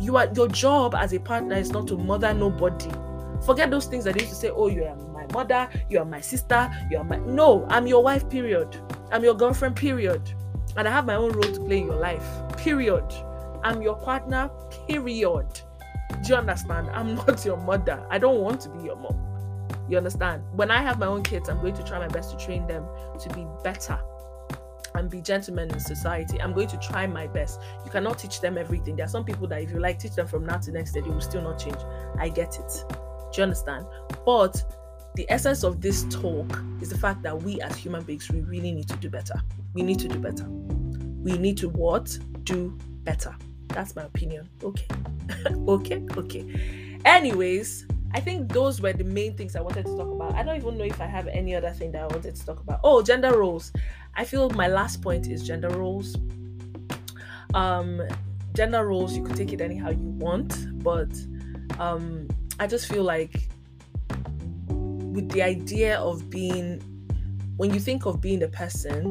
You 0.00 0.16
are 0.16 0.28
your 0.34 0.48
job 0.48 0.94
as 0.94 1.12
a 1.12 1.18
partner 1.18 1.56
is 1.56 1.70
not 1.70 1.88
to 1.88 1.96
mother 1.96 2.32
nobody. 2.32 2.90
Forget 3.44 3.70
those 3.70 3.86
things 3.86 4.04
that 4.04 4.14
they 4.14 4.20
used 4.20 4.32
to 4.32 4.38
say, 4.38 4.50
oh, 4.50 4.66
you 4.66 4.84
are 4.84 4.96
my 5.12 5.26
mother, 5.32 5.68
you 5.88 5.98
are 6.00 6.04
my 6.04 6.20
sister, 6.20 6.70
you 6.90 6.98
are 6.98 7.04
my 7.04 7.18
no, 7.18 7.66
I'm 7.68 7.86
your 7.86 8.02
wife, 8.02 8.28
period. 8.28 8.76
I'm 9.10 9.24
your 9.24 9.34
girlfriend, 9.34 9.76
period 9.76 10.34
and 10.78 10.86
I 10.86 10.92
have 10.92 11.06
my 11.06 11.16
own 11.16 11.32
role 11.32 11.52
to 11.52 11.60
play 11.60 11.78
in 11.78 11.86
your 11.86 11.96
life. 11.96 12.24
Period. 12.56 13.04
I'm 13.64 13.82
your 13.82 13.96
partner. 13.96 14.48
Period. 14.86 15.60
Do 16.22 16.28
you 16.28 16.36
understand? 16.36 16.88
I'm 16.90 17.14
not 17.26 17.44
your 17.44 17.56
mother. 17.56 18.06
I 18.10 18.18
don't 18.18 18.40
want 18.40 18.60
to 18.62 18.68
be 18.68 18.84
your 18.84 18.94
mom. 18.94 19.18
You 19.88 19.96
understand? 19.96 20.44
When 20.52 20.70
I 20.70 20.80
have 20.80 21.00
my 21.00 21.06
own 21.06 21.24
kids, 21.24 21.48
I'm 21.48 21.60
going 21.60 21.74
to 21.74 21.82
try 21.82 21.98
my 21.98 22.06
best 22.06 22.30
to 22.30 22.44
train 22.44 22.64
them 22.68 22.86
to 23.18 23.28
be 23.30 23.44
better 23.64 23.98
and 24.94 25.10
be 25.10 25.20
gentlemen 25.20 25.68
in 25.68 25.80
society. 25.80 26.40
I'm 26.40 26.52
going 26.52 26.68
to 26.68 26.76
try 26.78 27.08
my 27.08 27.26
best. 27.26 27.60
You 27.84 27.90
cannot 27.90 28.20
teach 28.20 28.40
them 28.40 28.56
everything. 28.56 28.94
There 28.94 29.06
are 29.06 29.10
some 29.10 29.24
people 29.24 29.48
that 29.48 29.60
if 29.60 29.72
you 29.72 29.80
like 29.80 29.98
teach 29.98 30.14
them 30.14 30.28
from 30.28 30.46
now 30.46 30.58
to 30.58 30.70
next 30.70 30.92
day, 30.92 31.00
they 31.00 31.10
will 31.10 31.20
still 31.20 31.42
not 31.42 31.58
change. 31.58 31.78
I 32.20 32.28
get 32.28 32.56
it. 32.56 32.84
Do 32.88 33.38
you 33.38 33.42
understand? 33.42 33.84
But 34.24 34.62
the 35.18 35.26
essence 35.30 35.64
of 35.64 35.80
this 35.80 36.04
talk 36.10 36.62
is 36.80 36.90
the 36.90 36.96
fact 36.96 37.22
that 37.24 37.42
we 37.42 37.60
as 37.60 37.76
human 37.76 38.04
beings 38.04 38.30
we 38.30 38.40
really 38.42 38.70
need 38.70 38.86
to 38.86 38.94
do 38.98 39.10
better. 39.10 39.34
We 39.74 39.82
need 39.82 39.98
to 39.98 40.06
do 40.06 40.16
better. 40.16 40.46
We 40.48 41.36
need 41.36 41.56
to 41.58 41.68
what? 41.68 42.16
Do 42.44 42.78
better. 43.02 43.34
That's 43.66 43.96
my 43.96 44.04
opinion. 44.04 44.48
Okay. 44.62 44.86
Okay 45.68 46.02
okay. 46.16 47.00
Anyways 47.04 47.86
i 48.14 48.20
think 48.20 48.50
those 48.50 48.80
were 48.80 48.94
the 48.94 49.04
main 49.04 49.36
things 49.36 49.54
i 49.54 49.60
wanted 49.60 49.84
to 49.84 49.94
talk 49.94 50.08
about. 50.08 50.34
I 50.34 50.42
don't 50.42 50.56
even 50.56 50.78
know 50.78 50.84
if 50.84 51.00
i 51.00 51.04
have 51.06 51.26
any 51.26 51.54
other 51.54 51.70
thing 51.70 51.92
that 51.92 52.02
i 52.04 52.06
wanted 52.06 52.36
to 52.36 52.46
talk 52.46 52.60
about. 52.60 52.80
Oh 52.84 53.02
gender 53.02 53.36
roles. 53.36 53.72
I 54.14 54.24
feel 54.24 54.48
my 54.50 54.68
last 54.68 55.02
point 55.02 55.26
is 55.26 55.44
gender 55.46 55.68
roles. 55.68 56.16
Um 57.54 58.00
gender 58.54 58.86
roles 58.86 59.16
you 59.16 59.24
could 59.24 59.36
take 59.36 59.52
it 59.52 59.60
anyhow 59.60 59.90
you 59.90 60.10
want 60.26 60.82
but 60.82 61.10
um 61.78 62.26
i 62.58 62.66
just 62.66 62.86
feel 62.86 63.04
like 63.04 63.48
with 65.18 65.28
the 65.32 65.42
idea 65.42 65.98
of 65.98 66.30
being 66.30 66.80
when 67.56 67.74
you 67.74 67.80
think 67.80 68.06
of 68.06 68.20
being 68.20 68.40
a 68.44 68.48
person 68.48 69.02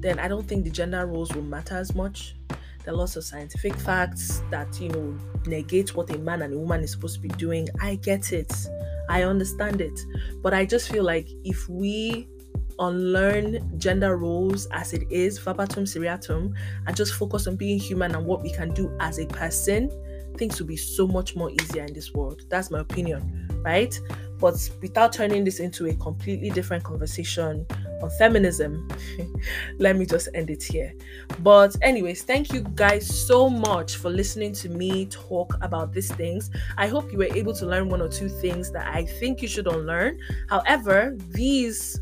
then 0.00 0.16
i 0.20 0.28
don't 0.28 0.46
think 0.46 0.62
the 0.62 0.70
gender 0.70 1.04
roles 1.06 1.34
will 1.34 1.42
matter 1.42 1.76
as 1.76 1.92
much. 1.92 2.36
There 2.84 2.94
are 2.94 2.96
lots 2.96 3.16
of 3.16 3.24
scientific 3.24 3.74
facts 3.74 4.42
that 4.52 4.80
you 4.80 4.90
know 4.90 5.18
negate 5.44 5.96
what 5.96 6.08
a 6.14 6.18
man 6.18 6.42
and 6.42 6.54
a 6.54 6.58
woman 6.58 6.82
is 6.82 6.92
supposed 6.92 7.16
to 7.16 7.20
be 7.20 7.28
doing. 7.30 7.66
I 7.80 7.96
get 7.96 8.32
it. 8.32 8.52
I 9.08 9.24
understand 9.24 9.80
it. 9.80 9.98
But 10.40 10.54
i 10.54 10.64
just 10.64 10.88
feel 10.88 11.02
like 11.02 11.28
if 11.42 11.68
we 11.68 12.28
unlearn 12.78 13.76
gender 13.76 14.16
roles 14.16 14.66
as 14.66 14.92
it 14.92 15.02
is 15.10 15.36
verbatim 15.40 15.84
seriatim 15.84 16.54
and 16.86 16.96
just 16.96 17.14
focus 17.14 17.48
on 17.48 17.56
being 17.56 17.76
human 17.76 18.14
and 18.14 18.24
what 18.24 18.40
we 18.40 18.52
can 18.52 18.72
do 18.72 18.96
as 19.00 19.18
a 19.18 19.26
person 19.26 19.90
things 20.36 20.60
will 20.60 20.68
be 20.68 20.76
so 20.76 21.04
much 21.08 21.34
more 21.34 21.50
easier 21.50 21.82
in 21.82 21.92
this 21.92 22.14
world. 22.14 22.42
That's 22.48 22.70
my 22.70 22.78
opinion 22.78 23.48
right 23.64 23.98
but 24.38 24.70
without 24.80 25.12
turning 25.12 25.44
this 25.44 25.60
into 25.60 25.86
a 25.86 25.94
completely 25.94 26.50
different 26.50 26.84
conversation 26.84 27.66
on 28.02 28.10
feminism, 28.18 28.88
let 29.78 29.96
me 29.96 30.06
just 30.06 30.28
end 30.34 30.50
it 30.50 30.62
here. 30.62 30.92
But, 31.40 31.76
anyways, 31.82 32.22
thank 32.22 32.52
you 32.52 32.62
guys 32.74 33.06
so 33.26 33.50
much 33.50 33.96
for 33.96 34.10
listening 34.10 34.52
to 34.54 34.68
me 34.68 35.06
talk 35.06 35.54
about 35.60 35.92
these 35.92 36.12
things. 36.12 36.50
I 36.76 36.86
hope 36.86 37.10
you 37.12 37.18
were 37.18 37.34
able 37.34 37.54
to 37.54 37.66
learn 37.66 37.88
one 37.88 38.00
or 38.00 38.08
two 38.08 38.28
things 38.28 38.70
that 38.72 38.86
I 38.94 39.04
think 39.04 39.42
you 39.42 39.48
should 39.48 39.66
unlearn. 39.66 40.18
However, 40.48 41.16
these 41.30 42.00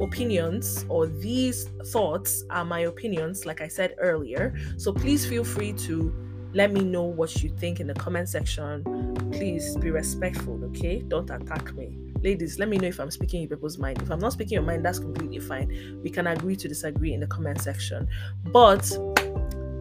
opinions 0.00 0.84
or 0.88 1.06
these 1.06 1.68
thoughts 1.86 2.44
are 2.50 2.64
my 2.64 2.80
opinions, 2.80 3.46
like 3.46 3.60
I 3.60 3.68
said 3.68 3.94
earlier. 3.98 4.54
So 4.76 4.92
please 4.92 5.26
feel 5.26 5.44
free 5.44 5.72
to 5.72 6.23
let 6.54 6.72
me 6.72 6.82
know 6.82 7.02
what 7.02 7.42
you 7.42 7.50
think 7.50 7.80
in 7.80 7.88
the 7.88 7.94
comment 7.94 8.28
section. 8.28 8.84
Please 9.32 9.76
be 9.76 9.90
respectful, 9.90 10.64
okay? 10.66 11.00
Don't 11.00 11.28
attack 11.28 11.74
me. 11.74 11.98
Ladies, 12.22 12.60
let 12.60 12.68
me 12.68 12.78
know 12.78 12.86
if 12.86 13.00
I'm 13.00 13.10
speaking 13.10 13.42
your 13.42 13.50
people's 13.50 13.76
mind. 13.76 14.00
If 14.00 14.10
I'm 14.10 14.20
not 14.20 14.32
speaking 14.32 14.54
your 14.54 14.62
mind, 14.62 14.84
that's 14.84 15.00
completely 15.00 15.40
fine. 15.40 16.00
We 16.02 16.10
can 16.10 16.28
agree 16.28 16.54
to 16.56 16.68
disagree 16.68 17.12
in 17.12 17.20
the 17.20 17.26
comment 17.26 17.60
section. 17.60 18.06
But 18.44 18.82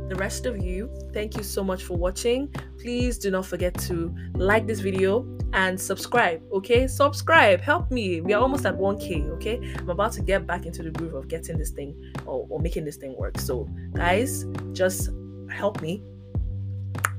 the 0.09 0.15
rest 0.17 0.47
of 0.47 0.63
you, 0.63 0.89
thank 1.13 1.37
you 1.37 1.43
so 1.43 1.63
much 1.63 1.83
for 1.83 1.95
watching. 1.95 2.53
Please 2.79 3.19
do 3.19 3.29
not 3.29 3.45
forget 3.45 3.75
to 3.81 4.13
like 4.33 4.65
this 4.65 4.79
video 4.79 5.27
and 5.53 5.79
subscribe, 5.79 6.41
okay? 6.51 6.87
Subscribe, 6.87 7.61
help 7.61 7.91
me. 7.91 8.19
We 8.19 8.33
are 8.33 8.41
almost 8.41 8.65
at 8.65 8.75
1k, 8.75 9.29
okay? 9.33 9.75
I'm 9.77 9.89
about 9.89 10.11
to 10.13 10.21
get 10.21 10.47
back 10.47 10.65
into 10.65 10.81
the 10.81 10.89
groove 10.89 11.13
of 11.13 11.27
getting 11.27 11.59
this 11.59 11.69
thing 11.69 12.13
or, 12.25 12.47
or 12.49 12.59
making 12.59 12.83
this 12.83 12.97
thing 12.97 13.15
work. 13.15 13.39
So, 13.39 13.69
guys, 13.93 14.47
just 14.73 15.11
help 15.49 15.79
me 15.79 16.03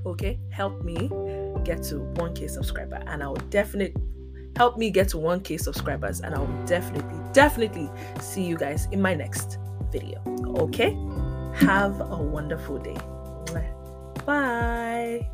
okay 0.06 0.38
help 0.50 0.82
me 0.82 1.08
get 1.64 1.82
to 1.84 1.96
1k 2.14 2.50
subscriber. 2.50 3.02
And 3.06 3.22
i 3.22 3.28
will 3.28 3.36
definitely 3.50 4.00
help 4.56 4.76
me 4.78 4.90
get 4.90 5.08
to 5.10 5.16
1k 5.16 5.60
subscribers. 5.60 6.20
And 6.20 6.34
i 6.34 6.38
will 6.38 6.66
definitely 6.66 7.18
definitely 7.32 7.90
see 8.20 8.44
you 8.44 8.56
guys 8.56 8.86
in 8.92 9.00
my 9.00 9.14
next 9.14 9.58
video. 9.90 10.22
Okay? 10.58 10.96
Have 11.54 12.00
a 12.00 12.16
wonderful 12.16 12.78
day. 12.78 12.96
Bye 14.26 15.28